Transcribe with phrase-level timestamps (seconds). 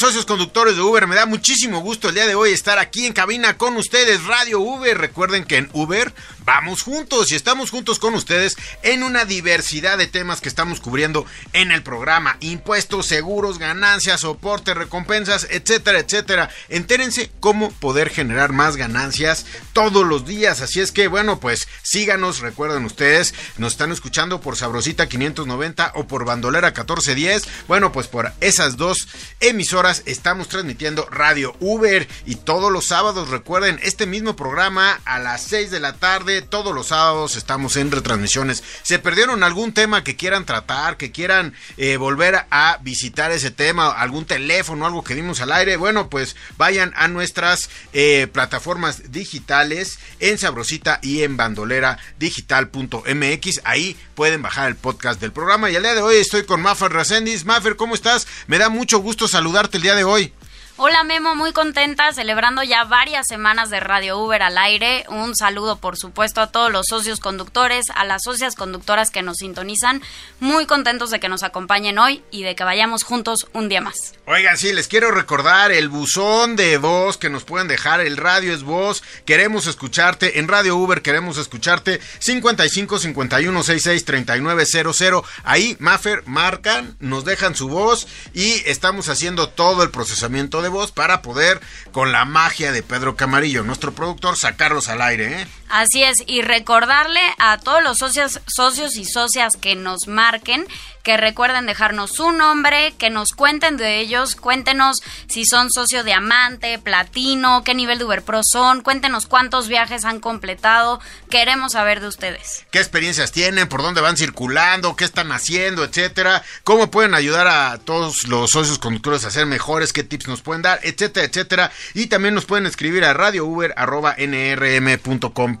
[0.00, 1.06] Socios conductores de Uber?
[1.06, 4.60] Me da muchísimo gusto el día de hoy estar aquí en cabina con ustedes, Radio
[4.60, 4.96] Uber.
[4.96, 6.12] Recuerden que en Uber
[6.44, 11.26] vamos juntos y estamos juntos con ustedes en una diversidad de temas que estamos cubriendo
[11.52, 12.36] en el programa.
[12.40, 16.50] Impuestos, seguros, ganancias, soporte, recompensas, etcétera, etcétera.
[16.68, 20.60] Entérense cómo poder generar más ganancias todos los días.
[20.60, 26.06] Así es que, bueno, pues síganos, recuerden ustedes, nos están escuchando por Sabrosita 590 o
[26.06, 27.44] por Bandolera 1410.
[27.68, 29.08] Bueno, pues por esas dos
[29.40, 35.42] emisoras estamos transmitiendo Radio Uber y todos los sábados recuerden este mismo programa a las
[35.42, 38.62] 6 de la tarde todos los sábados estamos en retransmisiones.
[38.82, 43.90] Se perdieron algún tema que quieran tratar que quieran eh, volver a visitar ese tema
[43.90, 49.98] algún teléfono algo que dimos al aire bueno pues vayan a nuestras eh, plataformas digitales
[50.20, 55.70] en Sabrosita y en bandolera digital.mx ahí pueden bajar el podcast del programa.
[55.70, 58.26] Y al día de hoy estoy con Mafer Reséndiz Mafer ¿cómo estás?
[58.46, 60.32] me da mucho gusto saludarte el día de hoy.
[60.76, 65.04] Hola Memo, muy contenta, celebrando ya varias semanas de Radio Uber al aire.
[65.08, 69.36] Un saludo, por supuesto, a todos los socios conductores, a las socias conductoras que nos
[69.36, 70.02] sintonizan.
[70.40, 74.14] Muy contentos de que nos acompañen hoy y de que vayamos juntos un día más.
[74.26, 78.00] Oigan, sí, les quiero recordar el buzón de voz que nos pueden dejar.
[78.00, 79.04] El radio es voz.
[79.26, 80.40] Queremos escucharte.
[80.40, 82.00] En Radio Uber queremos escucharte.
[82.18, 85.24] 55 51 66 39 00.
[85.44, 90.90] Ahí, Maffer, marcan, nos dejan su voz y estamos haciendo todo el procesamiento de voz
[90.90, 91.60] para poder,
[91.92, 95.42] con la magia de Pedro Camarillo, nuestro productor, sacarlos al aire.
[95.42, 95.46] ¿eh?
[95.74, 100.68] Así es, y recordarle a todos los socios, socios y socias que nos marquen
[101.04, 106.78] que recuerden dejarnos su nombre, que nos cuenten de ellos, cuéntenos si son socio diamante,
[106.78, 112.08] platino, qué nivel de Uber Pro son, cuéntenos cuántos viajes han completado, queremos saber de
[112.08, 112.64] ustedes.
[112.70, 113.68] ¿Qué experiencias tienen?
[113.68, 114.96] ¿Por dónde van circulando?
[114.96, 115.84] ¿Qué están haciendo?
[115.84, 116.42] Etcétera.
[116.64, 119.92] ¿Cómo pueden ayudar a todos los socios conductores a ser mejores?
[119.92, 120.80] ¿Qué tips nos pueden dar?
[120.82, 121.70] Etcétera, etcétera.
[121.92, 123.12] Y también nos pueden escribir a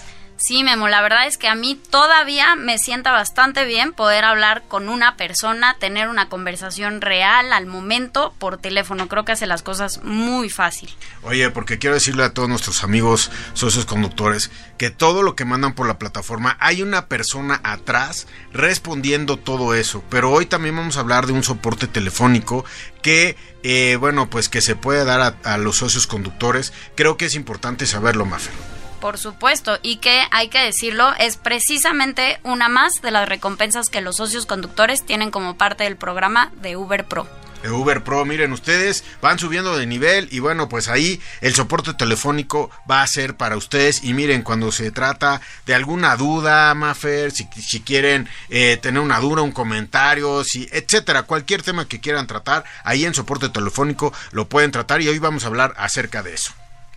[0.47, 4.63] Sí, Memo, la verdad es que a mí todavía me sienta bastante bien poder hablar
[4.69, 9.09] con una persona, tener una conversación real al momento por teléfono.
[9.09, 10.91] Creo que hace las cosas muy fácil.
[11.23, 15.75] Oye, porque quiero decirle a todos nuestros amigos socios conductores que todo lo que mandan
[15.75, 20.05] por la plataforma hay una persona atrás respondiendo todo eso.
[20.11, 22.67] Pero hoy también vamos a hablar de un soporte telefónico
[23.01, 26.75] que, eh, bueno, pues que se puede dar a, los socios conductores.
[26.97, 28.74] Creo que es importante saberlo, Mafer.
[29.05, 34.01] Por supuesto, y que hay que decirlo, es precisamente una más de las recompensas que
[34.01, 37.29] los socios conductores tienen como parte del programa de Uber Pro.
[37.71, 42.71] Uber Pro, miren ustedes, van subiendo de nivel y bueno, pues ahí el soporte telefónico
[42.91, 47.45] va a ser para ustedes y miren, cuando se trata de alguna duda, Mafer, si,
[47.83, 53.05] quieren eh, tener una duda, un comentario, si, etcétera, cualquier tema que quieran tratar, ahí
[53.05, 56.55] en soporte telefónico lo pueden tratar y hoy vamos a hablar acerca de eso.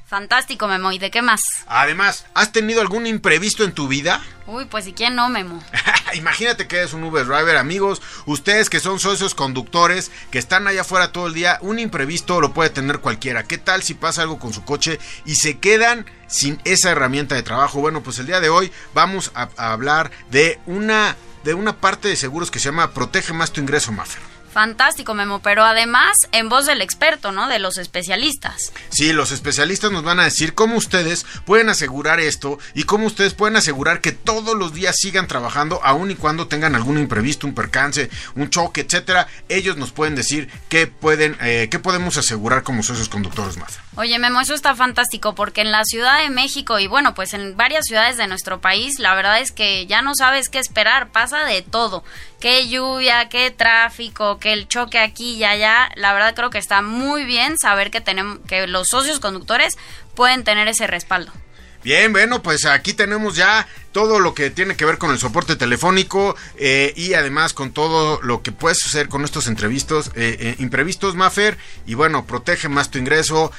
[0.07, 0.93] Fantástico, Memo.
[0.93, 1.41] ¿Y de qué más?
[1.67, 4.23] Además, ¿has tenido algún imprevisto en tu vida?
[4.47, 5.61] Uy, pues ¿y quién no, Memo?
[6.13, 8.01] Imagínate que eres un Uber driver, amigos.
[8.25, 12.53] Ustedes que son socios conductores, que están allá afuera todo el día, un imprevisto lo
[12.53, 13.43] puede tener cualquiera.
[13.43, 17.43] ¿Qué tal si pasa algo con su coche y se quedan sin esa herramienta de
[17.43, 17.81] trabajo?
[17.81, 22.07] Bueno, pues el día de hoy vamos a, a hablar de una, de una parte
[22.07, 24.36] de seguros que se llama Protege más tu ingreso, Maffer.
[24.57, 27.47] Fantástico, Memo, pero además en voz del experto, ¿no?
[27.47, 28.73] De los especialistas.
[28.89, 33.35] Sí, los especialistas nos van a decir cómo ustedes pueden asegurar esto y cómo ustedes
[33.35, 37.53] pueden asegurar que todos los días sigan trabajando, aun y cuando tengan algún imprevisto, un
[37.53, 39.27] percance, un choque, etcétera.
[39.47, 43.79] Ellos nos pueden decir qué pueden, eh, qué podemos asegurar como socios conductores más.
[43.95, 47.55] Oye, Memo, eso está fantástico porque en la Ciudad de México y bueno, pues en
[47.57, 51.45] varias ciudades de nuestro país, la verdad es que ya no sabes qué esperar, pasa
[51.45, 52.03] de todo.
[52.39, 55.89] Qué lluvia, qué tráfico, qué el choque aquí y allá.
[55.95, 59.77] La verdad creo que está muy bien saber que tenemos que los socios conductores
[60.15, 61.31] pueden tener ese respaldo.
[61.83, 63.67] Bien, bueno, pues aquí tenemos ya
[63.97, 68.19] todo lo que tiene que ver con el soporte telefónico eh, y además con todo
[68.21, 71.57] lo que puede suceder con estos entrevistos, eh, eh, imprevistos, Mafer.
[71.87, 73.51] Y bueno, protege más tu ingreso.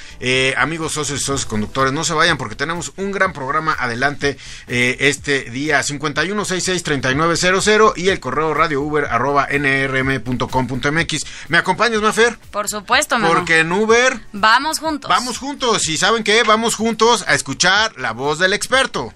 [0.56, 4.38] amigos socios y socios conductores, no se vayan porque tenemos un gran programa adelante
[4.68, 11.26] este día 51663900 y el correo radio uber arroba nrm.com.mx.
[11.48, 12.38] ¿Me acompañas, Mafer?
[12.52, 13.34] Por supuesto, Memo.
[13.34, 14.20] Porque en Uber...
[14.32, 15.08] Vamos juntos.
[15.08, 15.88] Vamos juntos.
[15.88, 16.44] Y ¿saben qué?
[16.44, 19.12] Vamos juntos a escuchar la voz del experto.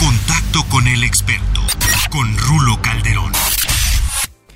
[0.00, 1.60] Contacto con el experto,
[2.10, 3.32] con Rulo Calderón.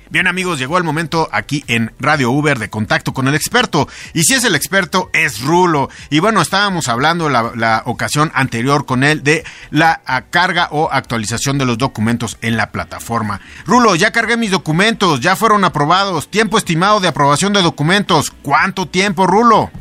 [0.09, 3.87] Bien amigos, llegó el momento aquí en Radio Uber de contacto con el experto.
[4.13, 5.89] Y si es el experto, es Rulo.
[6.09, 10.01] Y bueno, estábamos hablando la, la ocasión anterior con él de la
[10.31, 13.39] carga o actualización de los documentos en la plataforma.
[13.65, 16.27] Rulo, ya cargué mis documentos, ya fueron aprobados.
[16.29, 18.31] Tiempo estimado de aprobación de documentos.
[18.41, 19.71] ¿Cuánto tiempo, Rulo?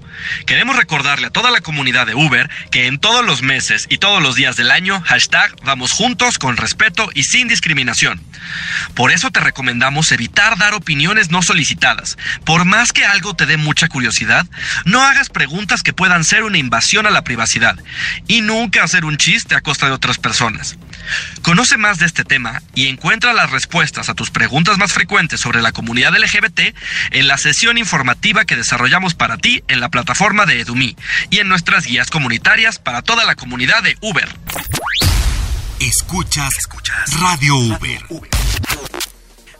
[0.47, 4.21] Queremos recordarle a toda la comunidad de Uber que en todos los meses y todos
[4.21, 8.21] los días del año, hashtag vamos juntos con respeto y sin discriminación.
[8.95, 12.19] Por eso te recomendamos evitar dar opiniones no solicitadas.
[12.45, 14.47] Por más que algo te dé mucha curiosidad,
[14.85, 17.79] no hagas preguntas que puedan ser una invasión a la privacidad
[18.27, 20.77] y nunca hacer un chiste a costa de otras personas.
[21.43, 25.63] Conoce más de este tema y encuentra las respuestas a tus preguntas más frecuentes sobre
[25.63, 26.75] la comunidad LGBT
[27.11, 30.97] en la sesión informativa que desarrollamos para ti en la plataforma de Edumi
[31.31, 34.29] y en nuestras guías comunitarias para toda la comunidad de Uber.
[35.81, 36.55] Escuchas,
[37.21, 38.03] Radio Uber.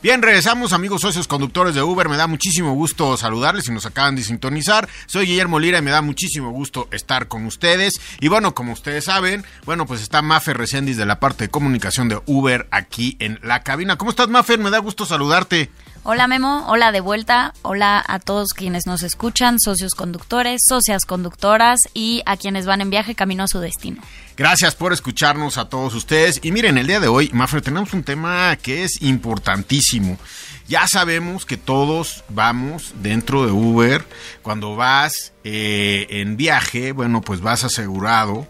[0.03, 2.09] Bien, regresamos amigos socios conductores de Uber.
[2.09, 4.87] Me da muchísimo gusto saludarles si nos acaban de sintonizar.
[5.07, 7.99] Soy Guillermo Lira y me da muchísimo gusto estar con ustedes.
[8.19, 12.07] Y bueno, como ustedes saben, bueno, pues está Mafer Reséndiz de la parte de comunicación
[12.07, 13.97] de Uber aquí en la cabina.
[13.97, 14.59] ¿Cómo estás, Mafer?
[14.59, 15.71] Me da gusto saludarte.
[16.07, 21.79] Hola Memo, hola de vuelta, hola a todos quienes nos escuchan, socios conductores, socias conductoras
[21.95, 24.03] y a quienes van en viaje camino a su destino.
[24.37, 26.41] Gracias por escucharnos a todos ustedes.
[26.43, 30.19] Y miren, el día de hoy, Mafre, tenemos un tema que es importantísimo.
[30.67, 34.05] Ya sabemos que todos vamos dentro de Uber.
[34.43, 38.47] Cuando vas eh, en viaje, bueno, pues vas asegurado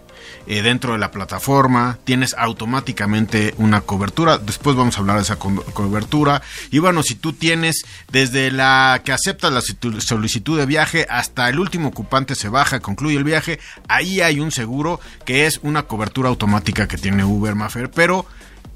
[0.48, 4.38] eh, dentro de la plataforma, tienes automáticamente una cobertura.
[4.38, 6.42] Después vamos a hablar de esa cobertura.
[6.72, 11.60] Y bueno, si tú tienes desde la que aceptas la solicitud de viaje hasta el
[11.60, 16.30] último ocupante se baja, concluye el viaje, ahí hay un seguro que es una cobertura
[16.30, 18.26] automática que tiene Uber Maffer, pero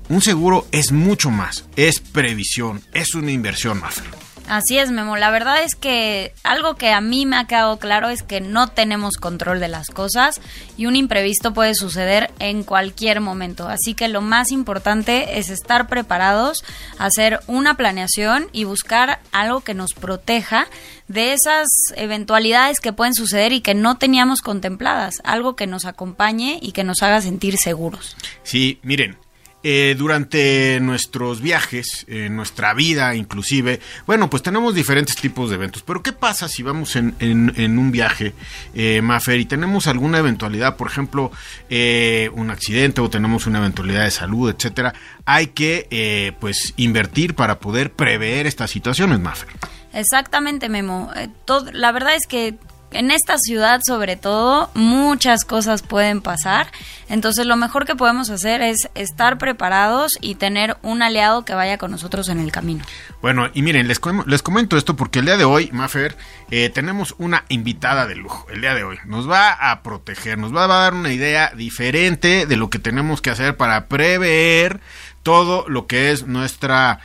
[0.10, 4.29] un seguro es mucho más, es previsión, es una inversión Maffer.
[4.50, 5.16] Así es, Memo.
[5.16, 8.68] La verdad es que algo que a mí me ha quedado claro es que no
[8.68, 10.42] tenemos control de las cosas
[10.76, 13.70] y un imprevisto puede suceder en cualquier momento.
[13.70, 16.64] Así que lo más importante es estar preparados,
[16.98, 20.66] hacer una planeación y buscar algo que nos proteja
[21.08, 25.22] de esas eventualidades que pueden suceder y que no teníamos contempladas.
[25.24, 28.18] Algo que nos acompañe y que nos haga sentir seguros.
[28.42, 29.16] Sí, miren,
[29.64, 35.84] eh, durante nuestros viajes, en nuestra vida inclusive, bueno, pues tenemos diferentes tipos de eventos.
[35.84, 37.14] Pero ¿qué pasa si vamos en,
[37.80, 38.34] un viaje,
[38.74, 41.32] eh, Mafer, y tenemos alguna eventualidad, por ejemplo,
[41.70, 44.94] eh, un accidente o tenemos una eventualidad de salud, etcétera?
[45.26, 49.50] Hay que, eh, pues, invertir para poder prever estas situaciones, Mafer.
[49.94, 51.12] Exactamente, Memo.
[51.46, 52.56] Todo, la verdad es que
[52.92, 56.72] en esta ciudad sobre todo muchas cosas pueden pasar,
[57.08, 61.78] entonces lo mejor que podemos hacer es estar preparados y tener un aliado que vaya
[61.78, 62.84] con nosotros en el camino.
[63.22, 66.16] Bueno, y miren, les, les comento esto porque el día de hoy, Mafer,
[66.52, 68.98] eh, tenemos una invitada de lujo, el día de hoy.
[69.06, 73.22] Nos va a proteger, nos va a dar una idea diferente de lo que tenemos
[73.22, 74.80] que hacer para prever
[75.24, 77.00] todo lo que es nuestra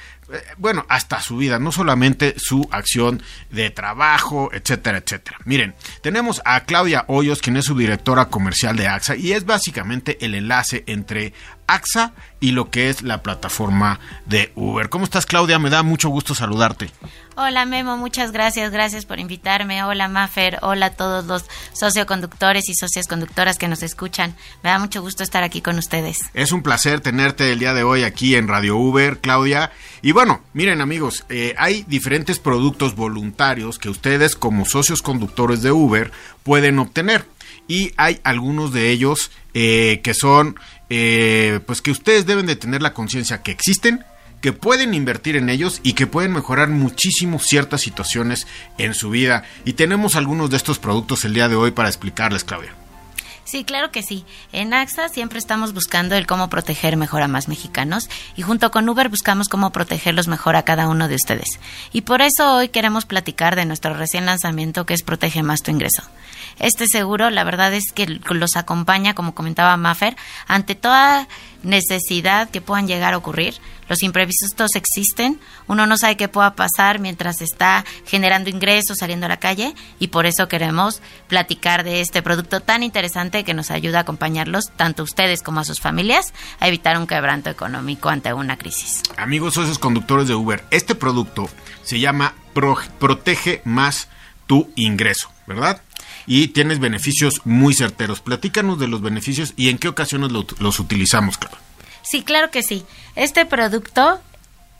[0.58, 5.38] bueno, hasta su vida, no solamente su acción de trabajo, etcétera, etcétera.
[5.44, 10.24] Miren, tenemos a Claudia Hoyos, quien es su directora comercial de AXA y es básicamente
[10.24, 11.32] el enlace entre
[11.66, 14.88] AXA y lo que es la plataforma de Uber.
[14.88, 15.58] ¿Cómo estás, Claudia?
[15.58, 16.90] Me da mucho gusto saludarte.
[17.36, 18.70] Hola, Memo, muchas gracias.
[18.70, 19.82] Gracias por invitarme.
[19.82, 20.58] Hola, Mafer.
[20.62, 24.36] Hola a todos los socioconductores y socias conductoras que nos escuchan.
[24.62, 26.18] Me da mucho gusto estar aquí con ustedes.
[26.34, 29.72] Es un placer tenerte el día de hoy aquí en Radio Uber, Claudia.
[30.00, 35.72] Y bueno, miren, amigos, eh, hay diferentes productos voluntarios que ustedes, como socios conductores de
[35.72, 36.12] Uber,
[36.44, 37.26] pueden obtener.
[37.66, 40.56] Y hay algunos de ellos eh, que son
[40.90, 44.04] eh, pues que ustedes deben de tener la conciencia que existen,
[44.40, 49.44] que pueden invertir en ellos y que pueden mejorar muchísimo ciertas situaciones en su vida.
[49.64, 52.74] Y tenemos algunos de estos productos el día de hoy para explicarles, Claudia.
[53.44, 54.24] Sí, claro que sí.
[54.52, 58.88] En AXA siempre estamos buscando el cómo proteger mejor a más mexicanos y junto con
[58.88, 61.60] Uber buscamos cómo protegerlos mejor a cada uno de ustedes.
[61.92, 65.70] Y por eso hoy queremos platicar de nuestro recién lanzamiento que es Protege más tu
[65.70, 66.02] ingreso.
[66.58, 71.28] Este seguro, la verdad es que los acompaña, como comentaba Maffer, ante toda
[71.62, 73.54] necesidad que puedan llegar a ocurrir.
[73.88, 79.28] Los imprevistos existen, uno no sabe qué pueda pasar mientras está generando ingresos, saliendo a
[79.28, 83.98] la calle, y por eso queremos platicar de este producto tan interesante que nos ayuda
[83.98, 88.32] a acompañarlos, tanto a ustedes como a sus familias, a evitar un quebranto económico ante
[88.32, 89.02] una crisis.
[89.16, 91.50] Amigos socios conductores de Uber, este producto
[91.82, 94.08] se llama Protege más
[94.46, 95.82] tu ingreso, ¿verdad?
[96.26, 98.20] Y tienes beneficios muy certeros.
[98.20, 101.56] Platícanos de los beneficios y en qué ocasiones los utilizamos, claro.
[102.02, 102.84] Sí, claro que sí.
[103.16, 104.20] Este producto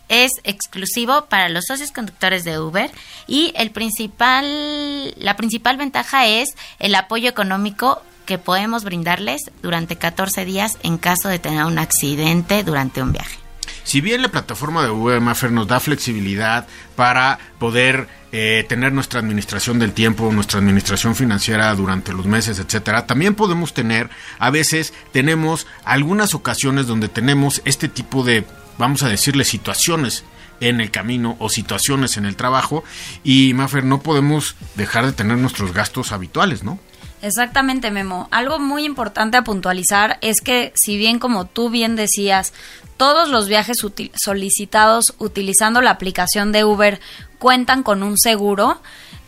[0.09, 2.91] es exclusivo para los socios conductores de Uber
[3.27, 10.45] y el principal, la principal ventaja es el apoyo económico que podemos brindarles durante 14
[10.45, 13.44] días en caso de tener un accidente durante un viaje.
[13.85, 19.21] Si bien la plataforma de Uber Maffer nos da flexibilidad para poder eh, tener nuestra
[19.21, 23.07] administración del tiempo, nuestra administración financiera durante los meses, etcétera.
[23.07, 24.11] También podemos tener,
[24.41, 28.45] a veces tenemos algunas ocasiones donde tenemos este tipo de,
[28.79, 30.25] vamos a decirle, situaciones
[30.61, 32.85] en el camino o situaciones en el trabajo
[33.23, 36.81] y Maffer no podemos dejar de tener nuestros gastos habituales, ¿no?
[37.25, 38.28] Exactamente, Memo.
[38.31, 42.52] Algo muy importante a puntualizar es que, si bien como tú bien decías,
[42.99, 43.78] todos los viajes
[44.14, 47.00] solicitados utilizando la aplicación de Uber
[47.38, 48.78] cuentan con un seguro,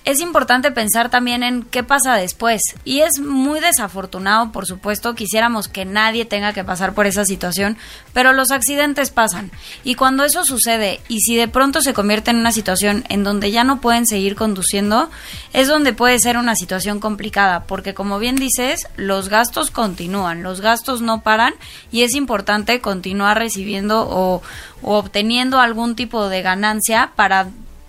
[0.06, 2.62] es importante pensar también en qué pasa después.
[2.84, 7.76] Y es muy desafortunado, por supuesto, quisiéramos que nadie tenga que pasar por esa situación,
[8.12, 9.50] pero los accidentes pasan.
[9.82, 13.50] Y cuando eso sucede, y si de pronto se convierte en una situación en donde
[13.50, 15.10] ya no pueden seguir conduciendo,
[15.52, 20.60] es donde puede ser una situación complicada, porque como bien dices, los gastos continúan, los
[20.60, 21.54] gastos no paran
[21.90, 24.40] y es importante continuar recibiendo o,
[24.82, 27.48] o obteniendo algún tipo de ganancia para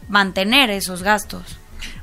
[0.09, 1.57] mantener esos gastos.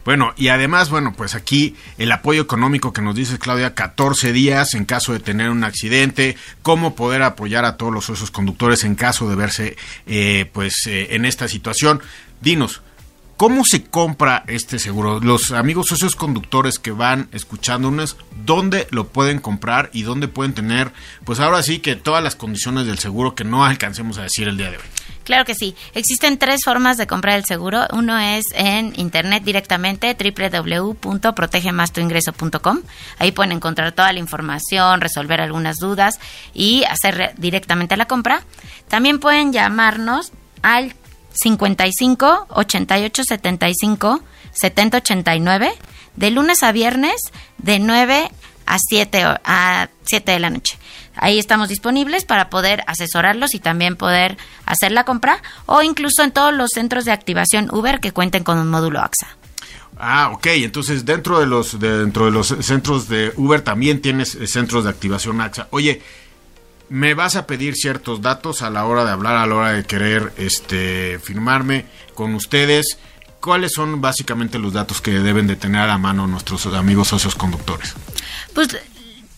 [0.05, 4.75] Bueno, y además, bueno, pues aquí el apoyo económico que nos dice Claudia, 14 días
[4.75, 8.97] en caso de tener un accidente, cómo poder apoyar a todos los socios conductores en
[8.97, 12.03] caso de verse, eh, pues, eh, en esta situación.
[12.43, 12.83] Dinos,
[13.37, 15.19] ¿Cómo se compra este seguro?
[15.19, 20.93] Los amigos socios conductores que van escuchándonos, ¿dónde lo pueden comprar y dónde pueden tener,
[21.25, 24.57] pues ahora sí que todas las condiciones del seguro que no alcancemos a decir el
[24.57, 24.85] día de hoy?
[25.25, 25.75] Claro que sí.
[25.95, 27.89] Existen tres formas de comprar el seguro.
[27.93, 32.83] Uno es en internet directamente, www.protegemastuingreso.com.
[33.19, 36.21] Ahí pueden encontrar toda la información, resolver algunas dudas
[36.53, 38.45] y hacer directamente la compra.
[38.87, 40.31] También pueden llamarnos
[40.63, 40.95] al
[41.35, 44.23] 55 88 75
[44.53, 45.73] 70 89
[46.17, 47.17] de lunes a viernes
[47.59, 48.31] de 9
[48.67, 50.79] a 7, a 7 de la noche.
[51.17, 54.37] Ahí estamos disponibles para poder asesorarlos y también poder
[54.67, 58.59] hacer la compra o incluso en todos los centros de activación Uber que cuenten con
[58.59, 59.29] un módulo AXA.
[59.97, 60.47] Ah, ok.
[60.47, 64.91] Entonces dentro de los dentro de los centros de Uber también tienes eh, centros de
[64.91, 65.69] activación AXA.
[65.71, 66.03] Oye,
[66.89, 69.85] me vas a pedir ciertos datos a la hora de hablar, a la hora de
[69.85, 72.99] querer este firmarme con ustedes.
[73.41, 77.95] ¿Cuáles son básicamente los datos que deben de tener a mano nuestros amigos socios conductores?
[78.55, 78.69] Pues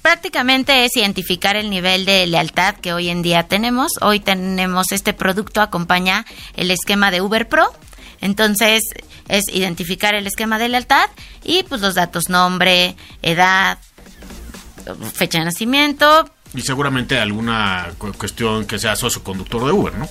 [0.02, 3.92] prácticamente es identificar el nivel de lealtad que hoy en día tenemos.
[4.00, 6.24] Hoy tenemos este producto, acompaña
[6.54, 7.72] el esquema de Uber Pro.
[8.20, 8.82] Entonces
[9.28, 11.10] es identificar el esquema de lealtad
[11.42, 13.78] y pues los datos nombre, edad,
[15.12, 16.30] fecha de nacimiento.
[16.56, 20.08] Y seguramente alguna cuestión que sea socio conductor de Uber, ¿no?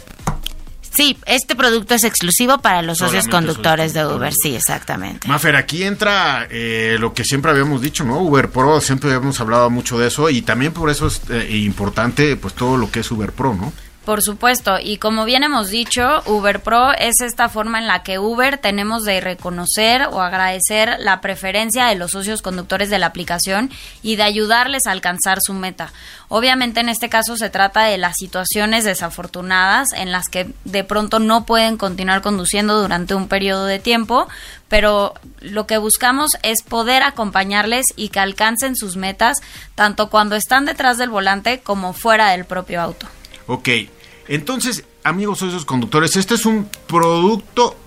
[0.95, 5.27] Sí, este producto es exclusivo para los socios conductores de Uber, sí, exactamente.
[5.27, 8.19] Mafer, aquí entra eh, lo que siempre habíamos dicho, ¿no?
[8.19, 12.37] Uber Pro, siempre habíamos hablado mucho de eso y también por eso es eh, importante
[12.37, 13.73] pues todo lo que es Uber Pro, ¿no?
[14.05, 18.19] Por supuesto, y como bien hemos dicho, Uber Pro es esta forma en la que
[18.19, 23.71] Uber tenemos de reconocer o agradecer la preferencia de los socios conductores de la aplicación
[24.03, 25.91] y de ayudarles a alcanzar su meta.
[26.27, 31.17] Obviamente en este caso se trata de las situaciones desafortunadas en las que de pronto
[31.17, 34.27] no pueden continuar conduciendo durante un periodo de tiempo,
[34.67, 39.39] pero lo que buscamos es poder acompañarles y que alcancen sus metas
[39.73, 43.07] tanto cuando están detrás del volante como fuera del propio auto.
[43.47, 43.69] Ok,
[44.27, 47.77] entonces, amigos socios conductores, este es un producto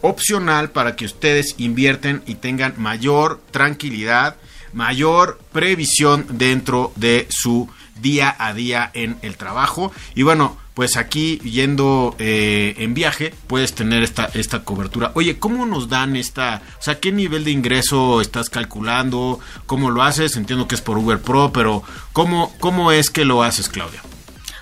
[0.00, 4.36] opcional para que ustedes invierten y tengan mayor tranquilidad,
[4.72, 7.68] mayor previsión dentro de su
[8.00, 9.92] día a día en el trabajo.
[10.14, 15.12] Y bueno, pues aquí yendo eh, en viaje puedes tener esta, esta cobertura.
[15.14, 19.38] Oye, ¿cómo nos dan esta, o sea, qué nivel de ingreso estás calculando?
[19.66, 20.36] ¿Cómo lo haces?
[20.36, 24.02] Entiendo que es por Uber Pro, pero ¿cómo, cómo es que lo haces, Claudia?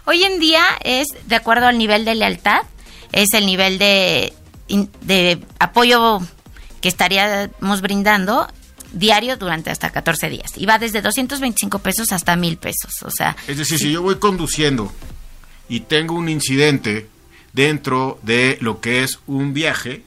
[0.05, 2.63] Hoy en día es de acuerdo al nivel de lealtad,
[3.13, 4.33] es el nivel de,
[5.03, 6.21] de apoyo
[6.81, 8.49] que estaríamos brindando
[8.93, 10.53] diario durante hasta 14 días.
[10.57, 13.03] Y va desde 225 pesos hasta 1000 pesos.
[13.05, 14.93] O sea, es decir, si yo voy conduciendo
[15.69, 17.09] y tengo un incidente
[17.53, 20.03] dentro de lo que es un viaje,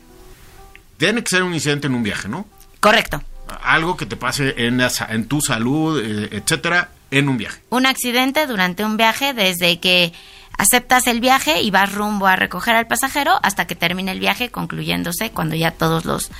[0.97, 2.47] tiene que ser un incidente en un viaje, ¿no?
[2.79, 3.23] Correcto.
[3.63, 7.61] Algo que te pase en, en tu salud, eh, etcétera, en un viaje.
[7.69, 10.13] Un accidente durante un viaje desde que
[10.57, 14.49] aceptas el viaje y vas rumbo a recoger al pasajero hasta que termine el viaje,
[14.49, 16.31] concluyéndose cuando ya todos los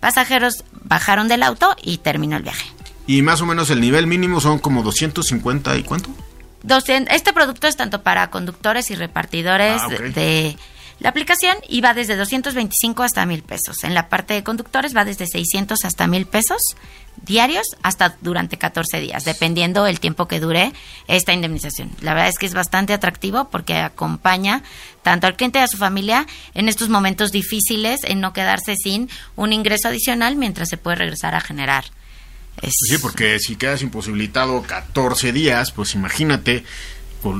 [0.00, 2.66] pasajeros bajaron del auto y terminó el viaje.
[3.06, 6.10] Y más o menos el nivel mínimo son como 250 y cuánto?
[7.10, 10.56] este producto es tanto para conductores y repartidores ah, de
[10.98, 13.84] la aplicación va desde 225 hasta 1000 pesos.
[13.84, 16.62] En la parte de conductores va desde 600 hasta 1000 pesos
[17.22, 20.72] diarios hasta durante 14 días, dependiendo el tiempo que dure
[21.06, 21.90] esta indemnización.
[22.00, 24.62] La verdad es que es bastante atractivo porque acompaña
[25.02, 29.10] tanto al cliente y a su familia en estos momentos difíciles en no quedarse sin
[29.34, 31.84] un ingreso adicional mientras se puede regresar a generar.
[32.60, 36.64] Pues sí, porque si quedas imposibilitado 14 días, pues imagínate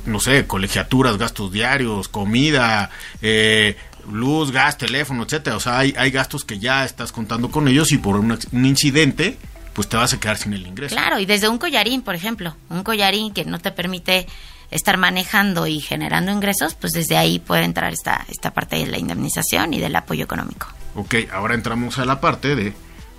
[0.05, 2.91] no sé, colegiaturas, gastos diarios, comida,
[3.23, 3.77] eh,
[4.11, 5.57] luz, gas, teléfono, etcétera.
[5.57, 9.39] O sea, hay, hay gastos que ya estás contando con ellos y por un, incidente,
[9.73, 10.95] pues te vas a quedar sin el ingreso.
[10.95, 14.27] Claro, y desde un collarín, por ejemplo, un collarín que no te permite
[14.71, 18.99] estar manejando y generando ingresos, pues desde ahí puede entrar esta, esta parte de la
[18.99, 20.67] indemnización y del apoyo económico.
[20.95, 22.73] Ok, ahora entramos a la parte de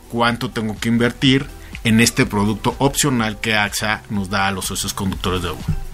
[0.09, 1.45] cuánto tengo que invertir
[1.83, 5.86] en este producto opcional que AXA nos da a los socios conductores de Uber.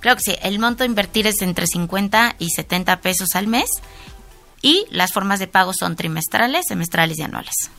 [0.00, 3.68] Creo que sí, el monto a invertir es entre 50 y 70 pesos al mes
[4.62, 7.70] y las formas de pago son trimestrales, semestrales y anuales.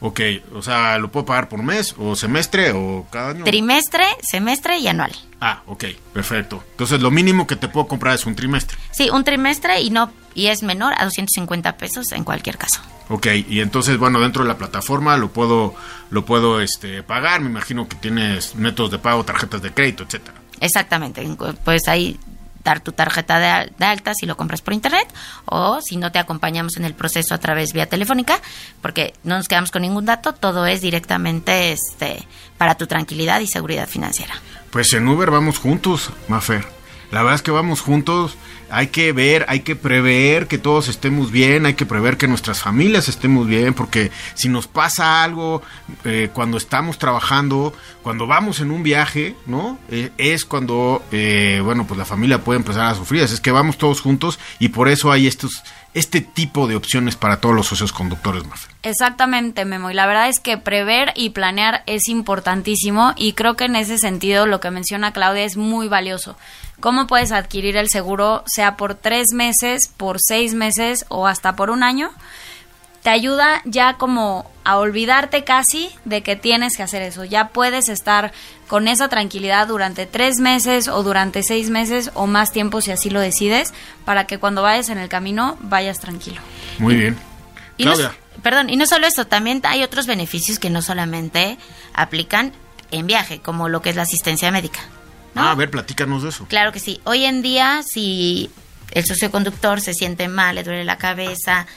[0.00, 0.20] Ok,
[0.54, 3.44] o sea, ¿lo puedo pagar por mes o semestre o cada año?
[3.44, 5.12] Trimestre, semestre y anual.
[5.40, 6.62] Ah, ok, perfecto.
[6.72, 8.76] Entonces lo mínimo que te puedo comprar es un trimestre.
[8.92, 12.82] Sí, un trimestre y no y es menor a 250 pesos en cualquier caso.
[13.08, 15.74] Ok, y entonces, bueno, dentro de la plataforma lo puedo
[16.10, 20.35] lo puedo este pagar, me imagino que tienes métodos de pago, tarjetas de crédito, etcétera.
[20.60, 21.26] Exactamente,
[21.64, 22.18] puedes ahí
[22.64, 25.06] dar tu tarjeta de, de, alta si lo compras por internet
[25.44, 28.40] o si no te acompañamos en el proceso a través vía telefónica
[28.82, 32.26] porque no nos quedamos con ningún dato, todo es directamente este
[32.58, 34.34] para tu tranquilidad y seguridad financiera.
[34.70, 36.66] Pues en Uber vamos juntos, Mafer.
[37.12, 38.36] La verdad es que vamos juntos,
[38.70, 42.60] hay que ver, hay que prever que todos estemos bien, hay que prever que nuestras
[42.60, 45.62] familias estemos bien, porque si nos pasa algo
[46.04, 49.78] eh, cuando estamos trabajando, cuando vamos en un viaje, ¿no?
[49.90, 53.78] Eh, es cuando, eh, bueno, pues la familia puede empezar a sufrir, es que vamos
[53.78, 55.62] todos juntos y por eso hay estos
[55.96, 58.68] este tipo de opciones para todos los socios conductores más.
[58.82, 59.90] Exactamente, Memo.
[59.90, 63.96] Y la verdad es que prever y planear es importantísimo y creo que en ese
[63.96, 66.36] sentido lo que menciona Claudia es muy valioso.
[66.80, 71.70] ¿Cómo puedes adquirir el seguro, sea por tres meses, por seis meses o hasta por
[71.70, 72.10] un año?
[73.06, 77.22] Te ayuda ya como a olvidarte casi de que tienes que hacer eso.
[77.22, 78.32] Ya puedes estar
[78.66, 83.08] con esa tranquilidad durante tres meses o durante seis meses o más tiempo si así
[83.08, 83.72] lo decides,
[84.04, 86.40] para que cuando vayas en el camino vayas tranquilo.
[86.80, 87.16] Muy bien.
[87.76, 87.94] Y no,
[88.42, 91.58] perdón, y no solo eso, también hay otros beneficios que no solamente
[91.94, 92.50] aplican
[92.90, 94.80] en viaje, como lo que es la asistencia médica.
[95.36, 96.46] Ah, a ver, platícanos de eso.
[96.46, 97.00] Claro que sí.
[97.04, 98.50] Hoy en día, si
[98.90, 101.68] el socioconductor se siente mal, le duele la cabeza,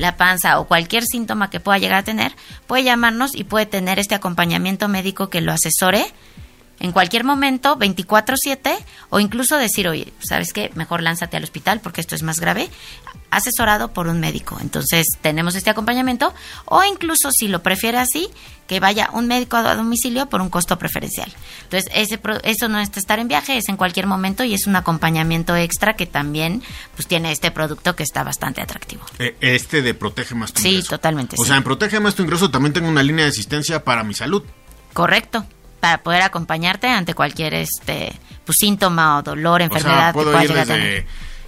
[0.00, 2.32] la panza o cualquier síntoma que pueda llegar a tener,
[2.66, 6.06] puede llamarnos y puede tener este acompañamiento médico que lo asesore
[6.80, 8.76] en cualquier momento, 24/7,
[9.10, 10.70] o incluso decir, oye, ¿sabes qué?
[10.74, 12.70] Mejor lánzate al hospital porque esto es más grave,
[13.30, 14.58] asesorado por un médico.
[14.60, 18.28] Entonces, tenemos este acompañamiento, o incluso si lo prefiere así,
[18.66, 21.30] que vaya un médico a domicilio por un costo preferencial.
[21.64, 24.74] Entonces, ese, eso no es estar en viaje, es en cualquier momento y es un
[24.74, 26.62] acompañamiento extra que también
[26.94, 29.02] pues tiene este producto que está bastante atractivo.
[29.18, 31.36] Eh, este de Protege Más Tu Sí, totalmente.
[31.38, 34.14] O sea, en Protege Más Tu Ingreso también tengo una línea de asistencia para mi
[34.14, 34.44] salud.
[34.94, 35.44] Correcto
[35.80, 38.12] para poder acompañarte ante cualquier este
[38.44, 41.06] pues, síntoma o dolor, enfermedad que pueda llegar a tener.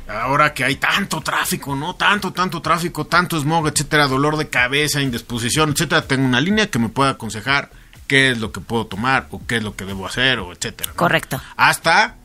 [0.08, 1.94] Ahora que hay tanto tráfico, ¿no?
[1.94, 6.78] Tanto, tanto tráfico, tanto smog, etcétera, dolor de cabeza, indisposición, etcétera, tengo una línea que
[6.78, 7.70] me pueda aconsejar
[8.08, 10.92] qué es lo que puedo tomar o qué es lo que debo hacer o etcétera.
[10.96, 11.40] Correcto.
[11.56, 12.16] Hasta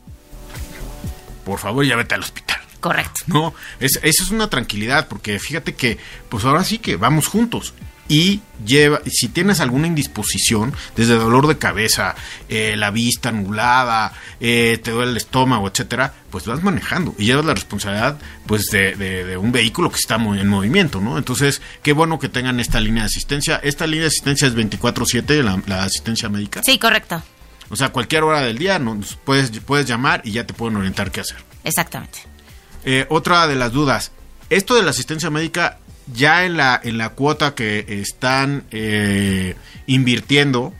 [1.48, 2.60] por favor, ya vete al hospital.
[2.78, 3.22] Correcto.
[3.26, 5.96] No, es, eso es una tranquilidad, porque fíjate que,
[6.28, 7.72] pues ahora sí que vamos juntos
[8.08, 12.14] y lleva, si tienes alguna indisposición, desde dolor de cabeza,
[12.48, 17.44] eh, la vista nublada, eh, te duele el estómago, etcétera, pues vas manejando y llevas
[17.44, 21.18] la responsabilidad pues de, de, un vehículo que está en movimiento, ¿no?
[21.18, 23.60] Entonces, qué bueno que tengan esta línea de asistencia.
[23.62, 26.62] Esta línea de asistencia es 24/7, la, la asistencia médica.
[26.64, 27.22] Sí, correcto.
[27.70, 31.10] O sea, cualquier hora del día nos puedes, puedes llamar y ya te pueden orientar
[31.10, 31.36] qué hacer.
[31.64, 32.20] Exactamente.
[32.84, 34.12] Eh, otra de las dudas,
[34.48, 35.78] esto de la asistencia médica
[36.12, 40.72] ya en la, en la cuota que están eh, invirtiendo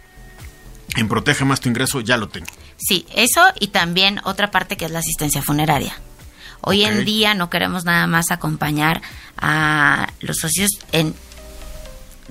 [0.97, 2.47] en Protege Más Tu Ingreso, ya lo tengo.
[2.77, 5.99] Sí, eso y también otra parte que es la asistencia funeraria.
[6.61, 9.01] Hoy en día no queremos nada más acompañar
[9.37, 11.15] a los socios en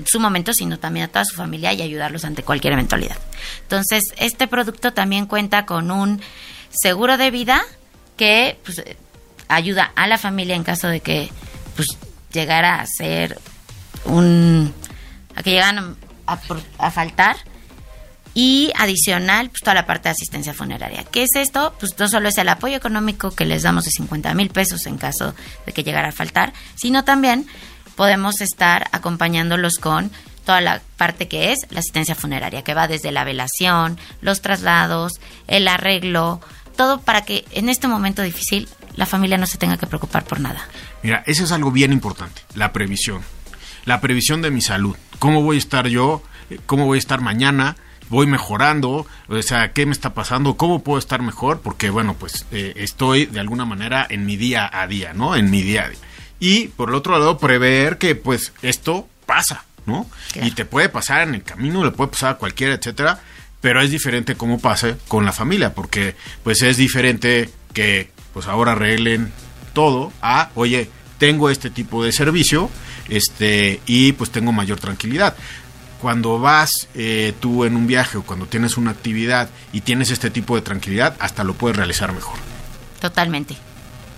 [0.05, 3.17] su momento, sino también a toda su familia y ayudarlos ante cualquier eventualidad.
[3.63, 6.21] Entonces, este producto también cuenta con un
[6.69, 7.63] seguro de vida
[8.15, 8.83] que pues,
[9.47, 11.29] ayuda a la familia en caso de que
[11.75, 11.87] pues,
[12.37, 13.39] llegara a ser
[14.05, 14.73] un...
[15.35, 15.95] a que llegan
[16.27, 17.37] a, faltar
[18.33, 21.03] y adicional, pues toda la parte de asistencia funeraria.
[21.03, 21.73] ¿Qué es esto?
[21.79, 24.97] Pues no solo es el apoyo económico que les damos de 50 mil pesos en
[24.97, 25.33] caso
[25.65, 27.47] de que llegara a faltar, sino también
[27.95, 30.11] podemos estar acompañándolos con
[30.45, 35.13] toda la parte que es la asistencia funeraria, que va desde la velación, los traslados,
[35.47, 36.39] el arreglo,
[36.77, 40.39] todo para que en este momento difícil la familia no se tenga que preocupar por
[40.39, 40.61] nada.
[41.03, 43.21] Mira, eso es algo bien importante, la previsión.
[43.83, 44.95] La previsión de mi salud.
[45.19, 46.23] ¿Cómo voy a estar yo?
[46.65, 47.75] ¿Cómo voy a estar mañana?
[48.09, 52.45] voy mejorando, o sea, qué me está pasando, cómo puedo estar mejor, porque bueno, pues
[52.51, 55.35] eh, estoy de alguna manera en mi día a día, ¿no?
[55.35, 55.99] En mi día a día.
[56.39, 60.07] Y por el otro lado, prever que pues esto pasa, ¿no?
[60.41, 63.19] Y te puede pasar en el camino, le puede pasar a cualquiera, etcétera,
[63.61, 68.73] pero es diferente cómo pase con la familia, porque pues es diferente que pues ahora
[68.73, 69.31] arreglen
[69.73, 72.69] todo a, oye, tengo este tipo de servicio,
[73.09, 75.35] este, y pues tengo mayor tranquilidad.
[76.01, 80.29] cuando vas eh, tú en un viaje o cuando tienes una actividad y tienes este
[80.29, 82.37] tipo de tranquilidad, hasta lo puedes realizar mejor.
[83.01, 83.57] Totalmente.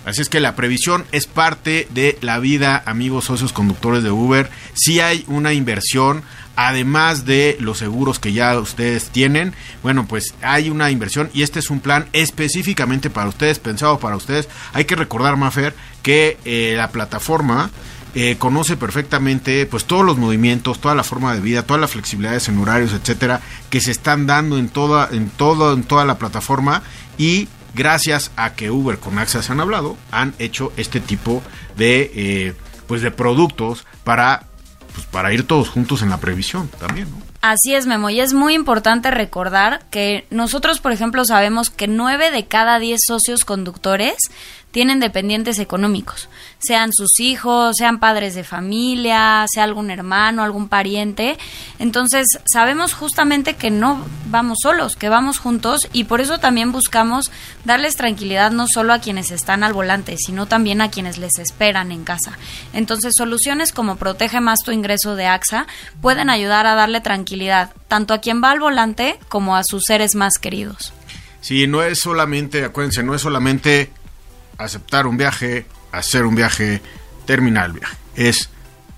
[0.04, 4.50] Así es que la previsión es parte de la vida, amigos socios conductores de Uber.
[4.74, 6.22] Si hay una inversión,
[6.60, 11.58] además de los seguros que ya ustedes tienen, bueno, pues hay una inversión y este
[11.58, 14.46] es un plan específicamente para ustedes, pensado para ustedes.
[14.74, 17.70] Hay que recordar, Mafer, que eh, la plataforma
[18.14, 22.46] eh, conoce perfectamente pues todos los movimientos, toda la forma de vida, todas las flexibilidades
[22.50, 26.82] en horarios, etcétera, que se están dando en toda, en todo, en toda la plataforma
[27.16, 31.42] y gracias a que Uber con AXA se han hablado, han hecho este tipo
[31.78, 32.54] de eh,
[32.86, 34.49] pues de productos para
[34.94, 37.30] pues para ir todos juntos en la previsión también, ¿no?
[37.42, 42.30] Así es, Memo, y es muy importante recordar que nosotros, por ejemplo, sabemos que nueve
[42.30, 44.16] de cada diez socios conductores
[44.70, 46.28] tienen dependientes económicos,
[46.58, 51.38] sean sus hijos, sean padres de familia, sea algún hermano, algún pariente.
[51.78, 57.30] Entonces, sabemos justamente que no vamos solos, que vamos juntos y por eso también buscamos
[57.64, 61.90] darles tranquilidad no solo a quienes están al volante, sino también a quienes les esperan
[61.90, 62.38] en casa.
[62.72, 65.66] Entonces, soluciones como Protege más tu ingreso de AXA
[66.00, 70.14] pueden ayudar a darle tranquilidad tanto a quien va al volante como a sus seres
[70.14, 70.92] más queridos.
[71.40, 73.90] Sí, no es solamente, acuérdense, no es solamente
[74.64, 76.82] aceptar un viaje, hacer un viaje,
[77.26, 77.96] terminar el viaje.
[78.14, 78.50] Es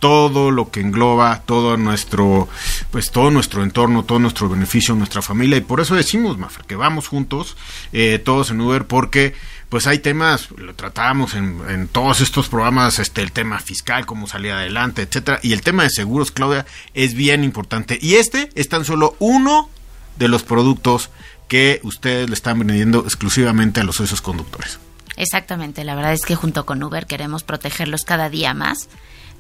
[0.03, 2.49] todo lo que engloba todo nuestro
[2.91, 5.57] pues todo nuestro entorno todo nuestro beneficio nuestra familia.
[5.59, 7.57] Y por eso decimos Mafra, que vamos juntos
[7.93, 9.37] eh, todos en Uber porque
[9.69, 14.27] pues hay temas lo tratamos en, en, todos estos programas este el tema fiscal cómo
[14.27, 15.39] salir adelante etcétera.
[15.41, 17.97] Y el tema de seguros Claudia es bien importante.
[18.03, 19.71] Y este es tan solo uno
[20.19, 21.11] de los productos
[21.47, 24.81] que ustedes le están vendiendo exclusivamente a los socios conductores
[25.23, 28.89] Exactamente, la verdad es que junto con Uber queremos protegerlos cada día más,